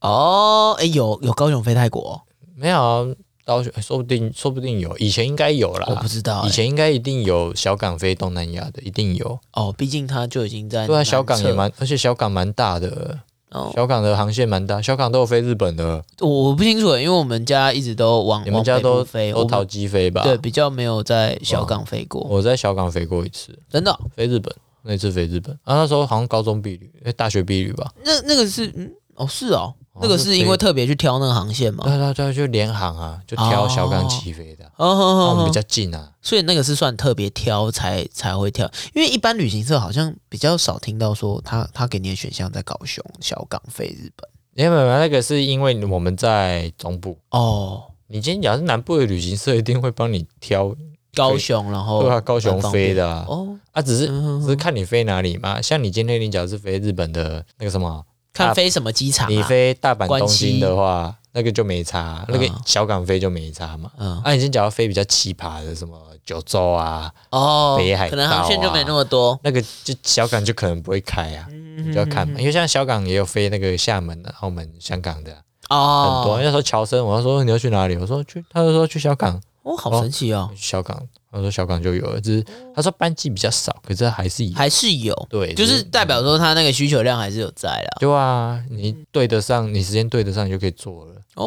[0.00, 2.20] 哦，哎，有有高雄飞泰国？
[2.54, 3.06] 没有啊，
[3.44, 5.86] 高雄说不定说不定有，以前应该有啦。
[5.88, 9.38] 我不知道，以前应该一定有小港飞东南亚的，一定有。
[9.52, 10.86] 哦，毕竟它就已经在。
[10.86, 13.20] 对啊，小港也蛮，而且小港蛮大的。
[13.50, 16.04] 哦，小港的航线蛮大，小港都有飞日本的。
[16.20, 20.22] 我我不清楚，因为我们家一直都往你们家都飞，都桃机飞吧？
[20.22, 22.20] 对，比较没有在小港飞过。
[22.28, 27.90] 我在小港飞过一次，真的飞日本那次飞日本啊，那时候好像高中毕旅，哎，大学毕旅吧？
[28.04, 29.74] 那那个是嗯，哦是哦。
[30.00, 31.84] 那个是因为特别去挑那个航线嘛？
[31.84, 47.18] 对对对，就联航啊，就挑小港起飞的，哦，我们比较近啊，所以那个是算特别挑才才会挑，因为一般旅行社好像比较少听到说他他给你的选项在高雄小港飞日本，没有没有，那个是因为我们在中部。
[47.30, 50.74] 哦，你今天讲是南部的旅行社，一定会帮你挑
[51.14, 54.06] 高雄，然后对啊，高雄飞的哦，啊，只是
[54.40, 58.04] 只是看你飞哪里嘛，像你今天你讲是飞日本的那个什么。
[58.46, 59.30] 看飞什么机场？
[59.30, 63.90] 你飞大阪、东京的话，那个就没差，那个小港飞就没差嘛。
[63.98, 69.38] 嗯，那你先讲要飞比较奇葩的，什么九州啊，哦，北海道啊，可能航线就没那么多。
[69.42, 72.38] 那个就小港就可能不会开啊，你就要看嘛。
[72.38, 75.32] 因为像小港也有飞那个厦门的、澳门、香港的
[75.68, 76.38] 哦，很多。
[76.38, 77.96] 那时候乔森，我要说你要去哪里？
[77.96, 79.40] 我说去，他就说去小港。
[79.62, 81.02] 哦，好神奇哦，小港。
[81.30, 87.96] 他说小港就有了，只是他说班机比较少，可是还是有，还是有，对，就是代表说他那个需求量还是有在啦。
[88.00, 91.12] 对啊，你对得上，你时间对得上，你就可以做了。
[91.34, 91.46] 哦，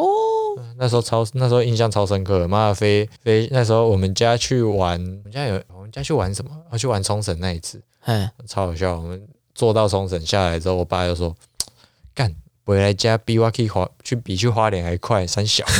[0.77, 2.47] 那时候超，那时候印象超深刻。
[2.47, 6.51] 妈的，飞飞，那时候我们家去玩，我们家有，我们家去玩什么？
[6.69, 8.97] 啊，去玩冲绳那一次，嘿，超好笑。
[8.97, 9.21] 我们
[9.55, 11.35] 坐到冲绳下来之后，我爸就说
[12.13, 15.65] ：“干，回来家比我去花，去比去花莲还快，三小。”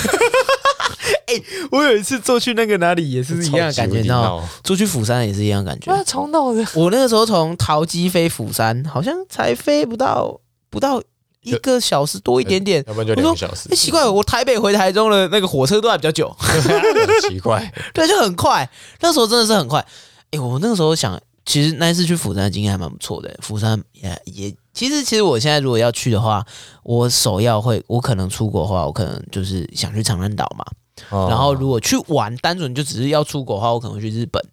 [1.37, 4.43] 欸、 我有一次坐去那个哪里也是一样的感觉，你知道？
[4.63, 6.65] 坐去釜山也是一样的感觉，啊，超闹的。
[6.75, 11.01] 我那个时候从桃机飞釜山，好像才飞不到不到
[11.43, 13.67] 一个小时多一点点，要不然就两个小时。
[13.71, 16.35] 哎，奇怪，我台北回台中的那个火车都还比较久，
[17.27, 18.69] 奇怪， 对，就很快。
[18.99, 19.79] 那时候真的是很快。
[19.79, 23.35] 哎、欸，我那个时候想，其实那一次去釜山的经验还蛮不错的。
[23.41, 26.45] 釜山也也，其实其实我现在如果要去的话，
[26.83, 30.63] 我首要会，我可能出国的话，我可能就是想去长滩岛嘛。
[31.09, 34.43] 然后如果去玩，单纯就只是要出国的话，我可能会去日本。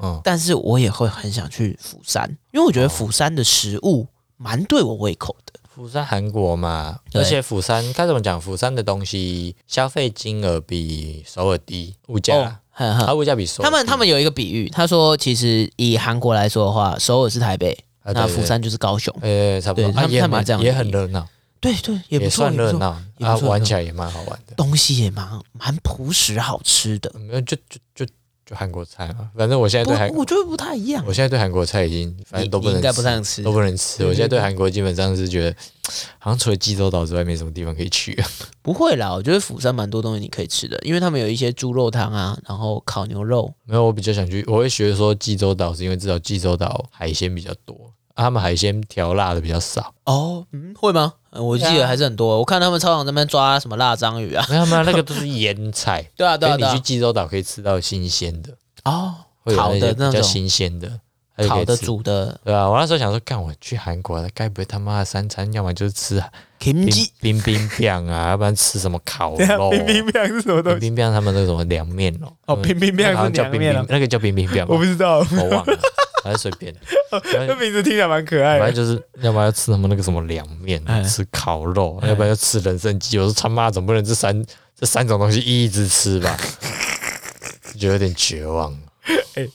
[0.00, 5.60] 嗯，但是我也会很想去釜山，因为我觉得釜山的食物蛮对我胃口的。
[5.74, 8.40] 釜山韩国嘛，而且釜山该怎么讲？
[8.40, 13.68] 釜山的东西消费金额比首尔低，物价，它物价比首尔。
[13.68, 19.12] 他们他们有一个比喻，他说其实以韩国来说的话，首尔是台北，那釜山就是高雄。
[19.20, 21.26] 呃，差不多，他们他们这样也很热闹。
[21.64, 22.90] 对对，也不错，算热闹，
[23.20, 27.10] 啊，玩起来也蛮好玩的，东西也蛮蛮朴实好吃的。
[27.18, 28.06] 没有，就就就
[28.44, 29.30] 就韩国菜嘛。
[29.34, 31.02] 反正我现在对韩，我觉得不太一样。
[31.06, 34.04] 我现在对韩国菜已经反正都不能，应该不能吃，都不能吃。
[34.04, 35.56] 我现在对韩国基本上是觉得，
[36.18, 38.22] 好像除了济州岛之外，没什么地方可以去。
[38.60, 43.50] 不会啦，我觉得釜山蛮多东西你可以吃的，因为他们有一些猪肉汤啊，然后烤牛肉。
[43.64, 47.90] 没有，我比较想去，我会学说济州岛是因为至少济州岛海鲜比较多。
[48.14, 49.92] 他们海鲜调辣的比较少。
[50.04, 51.14] 哦，嗯，会吗？
[51.32, 52.38] 我记得还是很多。
[52.38, 56.04] 我看他们操场那边抓什么辣章鱼啊，没有没有，那个都是腌菜。
[56.16, 58.50] 对 啊对啊，你去济州岛可以吃到新鲜的
[58.84, 59.14] 哦，
[59.56, 61.00] 烤的那种新鲜的。
[61.48, 66.22] 烤的、煮的，对啊，我那时候想说，干我去韩国了，该不会他妈的三餐，要么就是吃
[66.60, 69.70] 冰冰冰冰啊，要不然吃什么烤肉？
[69.70, 70.78] 冰冰冰是什么东西？
[70.78, 72.32] 冰冰冰他们那个什么凉面哦。
[72.46, 75.78] 哦，冰冰冰是叫冰冰，那个叫冰冰冰，我不知道，我忘了，
[76.24, 76.74] 还是随便。
[77.30, 78.64] 这名字听起来蛮可爱的。
[78.64, 83.18] 反正就是，要不然要吃他们那个什么凉面，吃烤肉，要不然要吃人参鸡。
[83.18, 84.44] 我说他妈总不能这三
[84.78, 86.36] 这三种东西一直吃吧？
[87.78, 88.76] 就有点绝望。
[89.36, 89.48] 哎。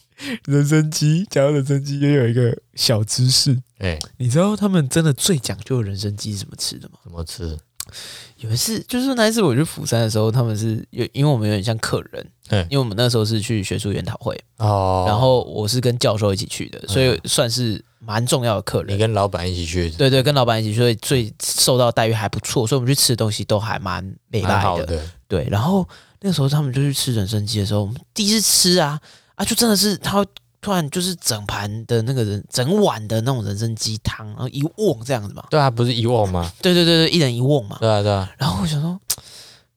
[0.47, 3.53] 人参鸡，讲到人参鸡，也有一个小知识。
[3.77, 6.95] 哎、欸，你知道他们真的最讲究人参鸡是怎么吃的吗？
[7.05, 7.57] 怎么吃？
[8.35, 18.95] 有一次，就是那一次我去釜山的时候，他们是有，因为我们有点像客人，嗯、欸，因为我们那时候是去学术研讨会哦，然后我是跟教授一起去的，所以算是蛮重要的客人。
[18.95, 19.89] 你跟老板一起去？
[19.91, 25.01] 对对，跟老板一起去，所以最受到待遇还不错，所以我们去吃的东西都还蛮美味的，的。
[25.27, 25.87] 对，然后
[26.21, 28.99] 那个时候他们就去吃人参鸡的时候，我们第一次吃啊。
[29.35, 30.25] 啊，就真的是他
[30.59, 35.45] 突然就是整盘的那个人整碗的那种人参鸡汤，然后一瓮这样子嘛。
[35.49, 36.51] 对啊，不是一瓮吗？
[36.61, 37.77] 对对对对，一人一瓮嘛。
[37.79, 38.29] 对啊对啊。
[38.37, 38.99] 然后我想说，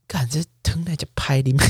[0.09, 1.61] 感觉汤在就拍里面，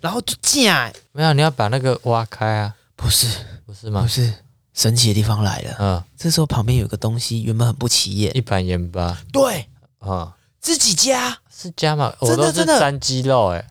[0.00, 0.92] 然后就酱。
[1.12, 2.74] 没有，你要把那个挖开啊。
[2.96, 3.26] 不是，
[3.66, 4.02] 不是吗？
[4.02, 4.32] 不是，
[4.72, 5.76] 神奇的地方来了。
[5.78, 6.04] 嗯。
[6.16, 9.18] 这时候旁边有个东西，原本很不起眼，一盘盐巴。
[9.32, 9.68] 对。
[9.98, 10.34] 啊。
[10.60, 11.38] 自己加。
[11.50, 12.12] 是加吗？
[12.20, 12.78] 真的真的。
[12.78, 13.66] 沾鸡肉哎。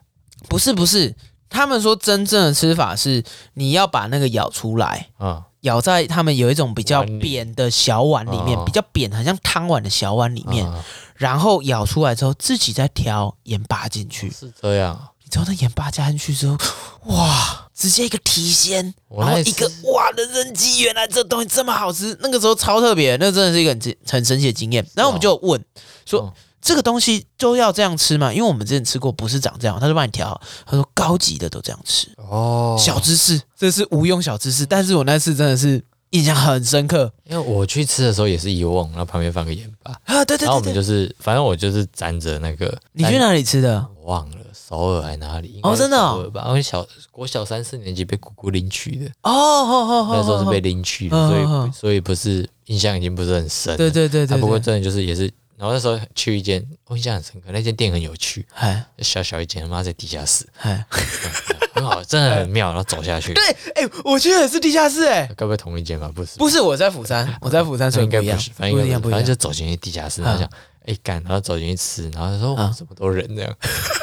[0.47, 1.15] 不是不是。
[1.49, 10.67] 他们说，真正的吃法是你要把那个舀出来，嗯，舀在他们有一种比较扁的小碗里面，比较扁，很像汤碗的小碗里面，
[11.13, 14.31] 然后舀出来之后，自己再调盐巴进去。
[14.31, 16.57] 是这样，你知道那盐巴加进去之后，
[17.05, 24.85] 哇，直接一个提鲜，然后一个哇，人参鸡原来这东西这么好吃，那个时候超特别，那真的是一个很很神奇的经验。
[24.95, 25.63] 然后我们就问
[26.05, 26.33] 说。
[26.65, 28.31] 这个东西都要这样吃吗？
[28.33, 30.41] 因为我们之前吃过，不是长这样，他就帮你调好。
[30.65, 32.77] 他说高级的都这样吃哦。
[32.79, 37.11] 小知识，这是无用小知识，但是我那次真的是印象很深刻。
[37.25, 40.45] 因为我去吃的时候也是一瓮，然后旁边放个盐巴啊，对对对，对。
[40.45, 42.73] 然后我们就是，反正我就是沾着那个。
[42.93, 43.85] 你去哪里吃的？
[44.03, 45.59] 我忘了，首尔还哪里？
[45.63, 46.29] 哦，真的哦。
[46.33, 53.77] 吧，因为小我小三四年级被姑姑领去的哦，那时候是被领去的，所以所以不是印象已经不是很深。
[53.77, 54.37] 对对对对。
[54.37, 55.31] 不过真的就是也是。
[55.55, 60.83] 然后那时候去一间，我印象很深刻，那间店很有趣，哎，小小一间，他妈在地下室，哎，
[61.73, 62.67] 很好，真的很妙。
[62.67, 63.43] 然后走下去，对，
[63.75, 66.11] 哎，我去也是地下室，哎，该不会同一间吧？
[66.13, 70.49] 不是，不是，我在釜山，我在釜山，所以应该不是，反正应该不一样，反正就走进去地下室，然后讲，
[70.85, 73.53] 哎，干，然后走进去吃，然后他说，哇，这么多人这样，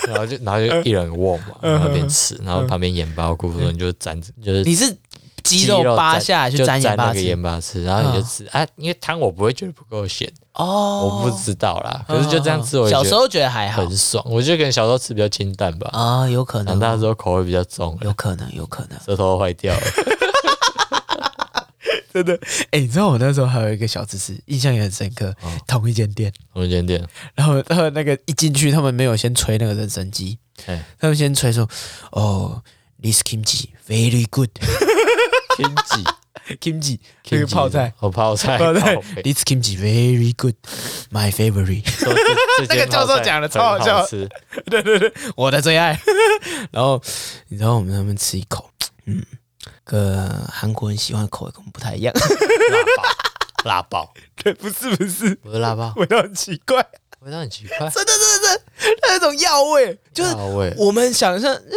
[0.09, 4.97] 然后就然后就一人握嘛，然后边吃，然后旁边盐巴菇说你就沾着，就是你是。
[5.43, 12.05] 鸡肉扒下来就沾盐巴那个盐巴吃，然后你就吃啊，因为汤我不会觉得不够咸哦，我不知道啦。
[12.07, 14.23] 可是就这样吃，我小时候觉得还好，很爽。
[14.29, 16.67] 我觉得可能小时候吃比较清淡吧，啊，有可能。
[16.67, 19.81] 长大之后口味比较重，有可能，有可能，舌头坏掉了。
[22.13, 22.39] 真的，
[22.71, 25.35] 哎，你知道我那时候还有一个小知识，印象也很深刻。
[25.67, 27.03] 同一间店，同一间店，
[27.35, 30.39] 然后然后那个一进去，他们没有先吹那个人参鸡，
[30.99, 31.69] 他们先吹说，
[32.11, 32.63] 哦
[33.01, 34.51] ，this kimchi very good。
[35.57, 36.99] kimchi，kimchi，
[37.31, 41.85] 那个泡菜，好泡菜，泡菜，This kimchi very good，my favorite。
[42.69, 44.07] 那个教授讲的超好笑，
[44.67, 46.01] 对对对，我的最爱。
[46.71, 47.01] 然后
[47.49, 48.71] 你知道我们他们吃一口，
[49.07, 49.23] 嗯，
[49.85, 56.85] 跟韩国人喜欢的口味跟我们不太一样，辣爆，辣爆， 对，不是不是，不是辣爆，味道很奇怪，
[57.21, 58.63] 味道很奇怪，真的真的真的，
[59.09, 60.35] 那种药味，就是
[60.77, 61.73] 我们想象，嗯，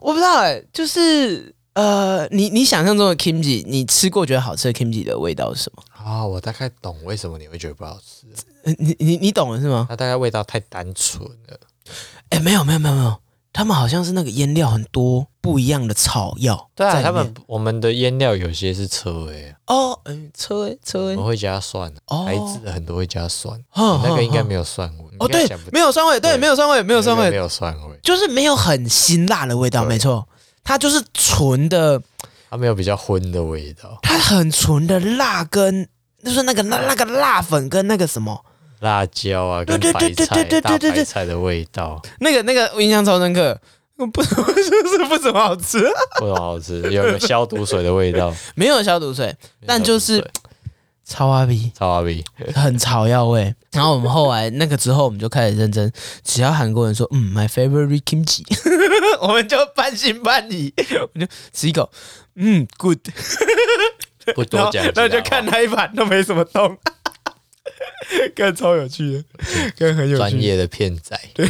[0.00, 1.54] 我不知道哎，就是。
[1.74, 5.82] 呃，你你想象中的 kimchi，你吃过觉得好吃的 kimchi 的味道是什么？
[5.92, 8.26] 啊、哦，我大概懂为什么你会觉得不好吃。
[8.76, 9.86] 你你你懂了是吗？
[9.88, 11.60] 它大概味道太单纯了。
[12.30, 13.16] 哎、欸，没有没有没有没有，
[13.52, 16.70] 他们好像是那个腌料很多不一样的草药。
[16.74, 19.56] 对啊，他们我们的腌料有些是车哎。
[19.66, 21.92] 哦，嗯、欸，车诶车哎，我们会加蒜。
[22.06, 23.58] 哦，孩子的很多会加蒜。
[23.74, 25.04] 哦，那个应该没有蒜味。
[25.18, 30.26] 哦，对，没有蒜味，对，没有蒜味，没有蒜味，没有蒜味，就是没有很辛辣的味道，没错。
[30.62, 32.00] 它就是纯的，
[32.48, 35.88] 它没有比较荤的味道，它很纯的辣跟
[36.22, 38.44] 就是那个那那个辣粉跟那个什么
[38.80, 43.58] 辣椒啊，跟白菜，对对对白菜的味道，那个那个我印象超深刻，
[44.12, 45.78] 不是不是不怎么好吃，
[46.18, 49.34] 不怎么好吃，有个消毒水的味道， 没有消毒水，
[49.66, 50.26] 但就是。
[51.02, 52.24] 超阿鼻，超阿鼻，
[52.54, 53.52] 很草药味。
[53.72, 58.44] 然后我们后来那个之后，我们就开始认真，只要韩国人说“嗯，my favorite kimchi”，
[59.20, 60.72] 我们就半信半疑，
[61.12, 61.90] 我就吃一口，
[62.36, 62.98] 嗯，good，
[64.36, 66.78] 不多讲， 那就看那一盘都没什么动，
[68.34, 69.24] 更超有趣的，
[69.78, 71.18] 更很有趣专业的骗仔。
[71.34, 71.48] 对，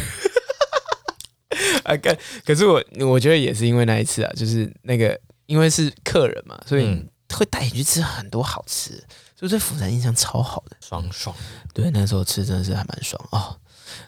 [1.83, 8.91] 啊，干可是我我觉得也是因为那一次啊，就是那个因为是客人嘛，所以会带你去吃很多好吃，
[9.37, 11.35] 所以对釜山印象超好的，爽爽。
[11.73, 13.57] 对，那时候吃真的是还蛮爽哦，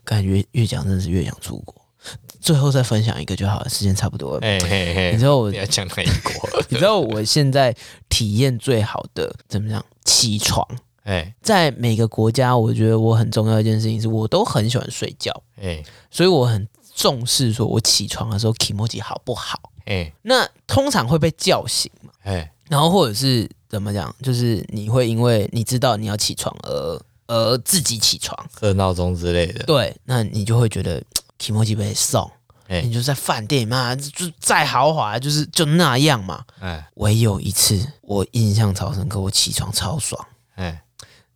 [0.04, 1.82] 感觉越越讲真的是越想出国。
[2.42, 4.40] 最后再分享一个就好了，时间差不多了。
[4.42, 6.50] 嘿嘿嘿，你知道我要讲哪一国？
[6.68, 7.74] 你知道我现在
[8.10, 9.86] 体验最好的怎么样？
[10.04, 10.68] 起床。
[11.04, 15.32] 哎，在每个国家，我觉得我很重要一件事情是，我都很喜欢睡觉。
[15.62, 19.60] 哎，所以我很重视说我起床的时候 kimoji 好不好？
[19.86, 22.12] 哎，那通常会被叫醒嘛？
[22.24, 24.16] 哎，然后或者是怎么讲？
[24.22, 29.64] 就是你会因为你知道你要起床而而自己起床，设闹钟之类的。
[29.66, 31.04] 对，那你就会觉得。
[31.40, 32.32] kimoji 被送，
[32.70, 36.42] 欸、你就在饭店嘛，就再豪华，就是就那样嘛。
[36.62, 40.26] 欸、唯有一次我印象超深刻，我起床超爽。
[40.56, 40.82] 欸、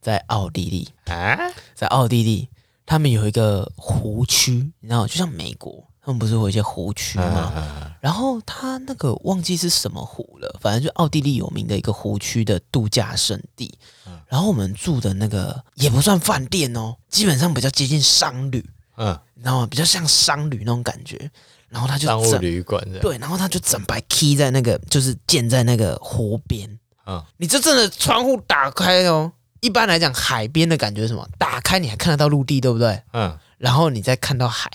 [0.08, 1.38] 在奥地利，啊、
[1.76, 2.48] 在奥地利，
[2.86, 7.26] 他们有一个湖区，你知道，就像美国，他们不是有一些湖区吗？
[7.26, 13.78] 啊、然后他那个忘记是什么湖了，反正就奥地利有名的一个湖区的度假胜地。
[14.06, 18.66] 啊、然后我们住的那个也不算饭店哦，基本上比较接近商旅。
[18.96, 19.68] 嗯，你知道吗？
[19.70, 21.30] 比较像商旅那种感觉，
[21.68, 26.80] 然后他就商务旅馆对，然后他就整排 key 在那个，就是建在那个湖边。
[27.06, 29.32] 嗯，你这阵的窗户打开哦，
[29.62, 31.28] 一般来讲海边的感觉是什么？
[31.38, 33.02] 打开你还看得到陆地，对不对？
[33.14, 34.70] 嗯，然后你再看到海，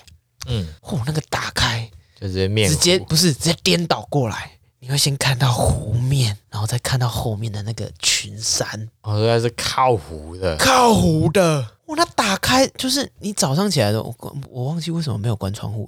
[0.46, 8.88] 嗯，嚯，那个打开就直接面，直接不是直接颠倒过来，你会先看到湖面，然后再看到后面的那个群山。
[9.02, 11.66] 哦，原来是靠湖的，靠湖的。
[11.94, 14.16] 它打开就是你早上起来的，我
[14.48, 15.86] 我忘记为什么没有关窗户。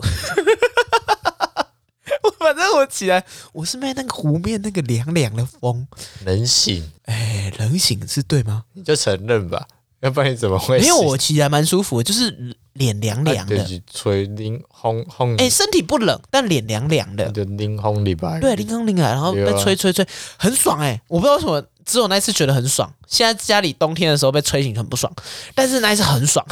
[2.54, 5.86] 反正我起来，我是被那个湖面那个凉凉的风
[6.24, 6.90] 冷醒。
[7.06, 8.64] 哎，冷醒是对吗？
[8.74, 9.66] 你就承认吧，
[10.00, 10.78] 要不然你怎么会？
[10.78, 15.38] 没有，我起来蛮舒服的，就是脸凉凉的，吹冷烘烘。
[15.40, 18.38] 哎，身体不冷，但脸凉凉的，就冷风礼拜。
[18.40, 21.00] 对，冷风礼来，然后被吹吹吹，很爽哎！
[21.08, 21.64] 我不知道为什么。
[21.84, 25.12] 只有那一次觉得很爽，现在家里冬天的时候被吹醒很不爽，
[25.54, 26.42] 但是那一次很爽。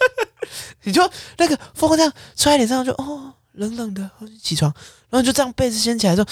[0.84, 1.02] 你就
[1.38, 4.10] 那个风这样吹在脸上就哦冷冷的，
[4.42, 4.70] 起床，
[5.10, 6.28] 然后就这样被子掀起来之后，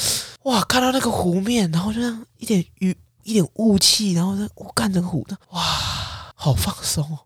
[0.50, 5.60] 哇，看到那个湖面，然后就这样一点雨一点雾气，然后我看着湖的，哇，
[6.34, 7.18] 好放松哦。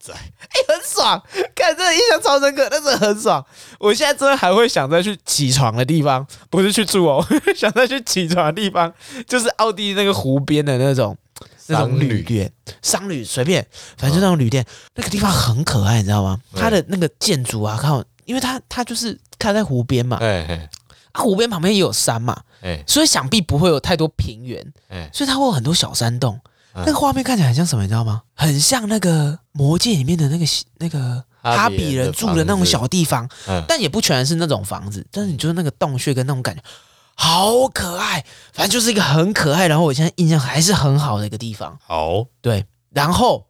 [0.00, 1.22] 在 哎、欸，很爽，
[1.54, 3.44] 看这个印象超深刻，但是很爽。
[3.78, 7.24] 我现在真的还会想再去起床的地方，不是去住哦，
[7.54, 8.92] 想再去起床的地方，
[9.26, 11.16] 就是奥地利那个湖边的那种
[11.68, 12.50] 那种旅店，
[12.82, 16.40] 商旅随便，反正就那种旅店，那个地方很可爱，你知道吗？
[16.54, 17.92] 它的那个建筑啊，看，
[18.24, 20.68] 因为它它就是开在湖边嘛，哎
[21.12, 26.40] 啊，湖边旁边也有山嘛，哎，所以想必不会有太多平原，哎，所以它会有很多小山洞。
[26.76, 28.22] 那个画面看起来很像什么，你知道吗？
[28.34, 30.44] 很像那个《魔戒》里面的那个
[30.78, 33.28] 那个哈比人住的那种小地方，
[33.68, 35.06] 但也不全是那种房子。
[35.12, 36.60] 但是你就是那个洞穴跟那种感觉，
[37.14, 38.24] 好可爱。
[38.52, 41.78] 反正就是一个很可爱，然后我现在印象还是很好的一个地方。
[41.80, 43.46] 好，对，然后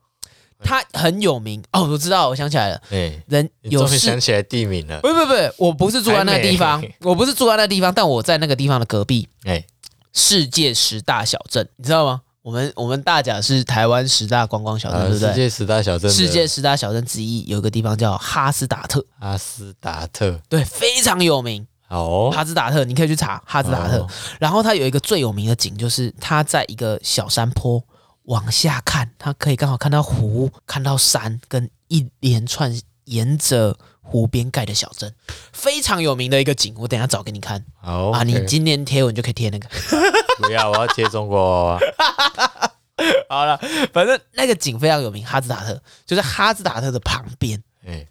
[0.65, 2.81] 它很有名哦，我知道，我想起来了。
[2.91, 5.01] 哎，人有事想起来地名了。
[5.01, 9.29] 不不不，我不是住在那个地方，我不是住在那个地方，但我在那个地方的隔壁。
[9.45, 9.65] 哎，
[10.13, 12.23] 世界十大小镇，你知道吗？
[12.43, 15.29] 我们我们大甲是台湾十大观光小镇，对不对？
[15.31, 19.03] 世界十大小镇，世界十大小镇之一，有一个地方叫哈斯达特。
[19.19, 21.67] 哈斯达特，对，非常有名。
[21.89, 24.07] 哦，哈斯达特，你可以去查哈斯达特。
[24.39, 27.83] 然后它有一个最有名的景，就是它在一个小山坡
[28.25, 32.73] 往下看，它可以刚好看到湖、看到山，跟一连串
[33.05, 35.15] 沿着湖边盖的小镇，
[35.53, 36.75] 非常有名的一个景。
[36.79, 37.65] 我等一下找给你看。
[37.81, 39.69] 好啊，你今年贴文就可以贴那个。
[40.39, 41.79] 不要，我要贴中国。
[43.29, 43.59] 好了，
[43.93, 47.63] 反正那个景非常有名，哈兹达特就在哈兹达特的旁边。
[47.87, 48.07] 哎，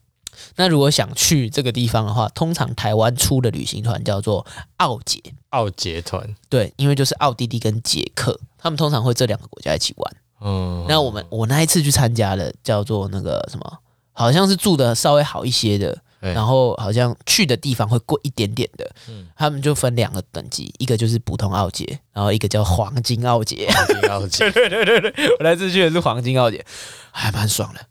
[0.55, 4.45] 那如果想去这个地方的话，通常台湾出的旅行团叫做
[4.77, 6.35] 奥捷，奥捷团。
[6.49, 10.15] 对，因为就是奥地利跟捷克，他们通常会这两个国家一起玩。
[10.41, 13.79] 嗯，那我们我那一次去参加的叫做那个什么，
[14.11, 15.97] 好像是住的稍微好一些的。
[16.23, 23.67] 然后好像去的地方会贵一点点的，嗯，他们就分两个等级，一个就是普通奥捷，然后一个叫黄金奥捷。
[23.69, 26.65] 黄金奥捷， 对对对对，我那次去的是黄金奥捷，
[27.11, 27.81] 还蛮爽的，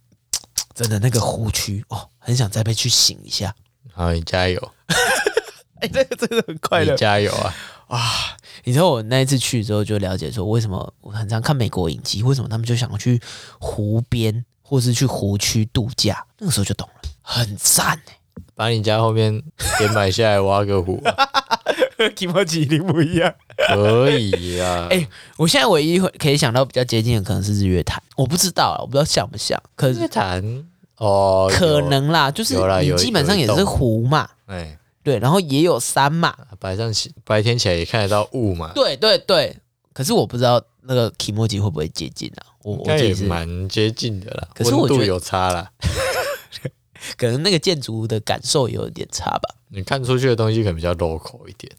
[0.74, 3.54] 真的那个湖区哦，很想再被去醒一下。
[3.92, 4.72] 好，你加油！
[5.80, 7.54] 哎，这个真的很快乐，加油啊！
[7.88, 13.20] 啊，你知道我那一次去之后就了解说，为什么我很常看美国影集，为什么他们就想去
[13.58, 18.18] 湖边或是去湖区度假，那个时候就懂了，很赞哎。
[18.54, 19.42] 把你家后面
[19.78, 21.02] 给买下来挖个湖，
[22.10, 23.32] ，Kimoji 一定不一样。
[23.68, 24.86] 可以啊。
[24.90, 28.02] 哎、欸，我现在唯一会可以想到比较接近的，可能是日月潭。
[28.16, 29.60] 我不知道啊，我不知道像不像。
[29.76, 30.64] 可是日月潭
[30.96, 34.28] 哦，可能啦，就是你基本上也是湖嘛。
[34.46, 36.34] 哎，对，然后也有山嘛。
[36.58, 38.72] 白上起白天起来也看得到雾嘛。
[38.74, 39.56] 对对对。
[39.92, 42.46] 可是我不知道那个 Kimoji 会不会接近啊？
[42.62, 44.48] 我我也是蛮接近的啦。
[44.54, 45.70] 可是我觉得有差啦。
[47.18, 49.54] 可能那个建筑物的感受有点差吧。
[49.68, 51.72] 你看出去的东西可能比较 local 一点。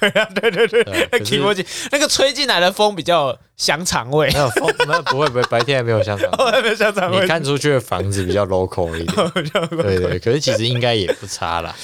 [0.00, 4.28] 对啊，对对对，那 Kimoji 那个吹进来的风比较香肠味。
[4.32, 7.20] 没有风，那不会不会，白天还没有香肠，还 没有香肠味。
[7.20, 9.30] 你看出去的房子比较 local 一点。
[9.82, 11.74] 对对，可是其实应该也不差啦。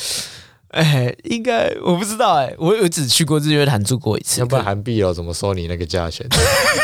[0.68, 4.40] 哎，应该我不知道哎，我我只去过日月潭住过一次。
[4.40, 6.26] 要不然韩碧楼怎么收你那个价钱？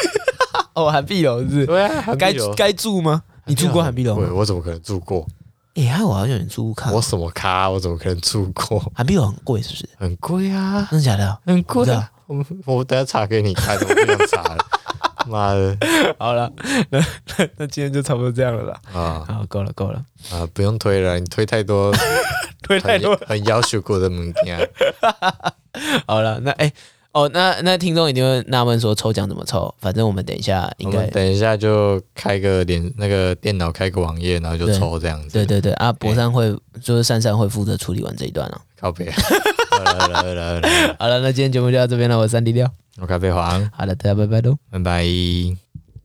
[0.74, 1.66] 哦，韩碧楼是？
[1.66, 3.22] 对啊，该该住吗？
[3.44, 4.28] 你住过韩碧楼吗？
[4.34, 5.26] 我怎么可能住过？
[5.74, 6.92] 哎、欸，我好像有住看。
[6.92, 7.70] 我什么咖？
[7.70, 8.78] 我怎么可能住过？
[8.94, 9.88] 涵碧楼很贵，是不是？
[9.96, 10.86] 很贵啊！
[10.90, 11.38] 真的假的？
[11.46, 12.10] 很贵啊！
[12.26, 14.64] 我我等下查给你看，我不想查了。
[15.26, 15.76] 妈的！
[16.18, 16.50] 好了，
[16.90, 18.80] 那那那今天就差不多这样了啦。
[18.92, 21.92] 啊，好，够了够了啊，不用推了，你推太多，
[22.62, 24.68] 推太多很，很要求过的物件。
[26.06, 26.66] 好了，那哎。
[26.66, 26.72] 欸
[27.12, 29.74] 哦，那那听众一定会纳闷说抽奖怎么抽？
[29.78, 35.28] 反正我们等一下应该等一下就开个连那个电脑开个网页，然后就抽这样子。
[35.34, 38.60] 对对对，啊，博山会、欸、就是珊珊会负责处理完这一段了、啊。
[38.80, 39.10] 靠北。
[39.10, 40.60] 好了好了好了，
[40.98, 42.66] 好了，那今天节目就到这边了，我是三 D 六，
[42.98, 43.70] 我咖啡黄。
[43.74, 45.71] 好了，大家拜拜喽，拜拜。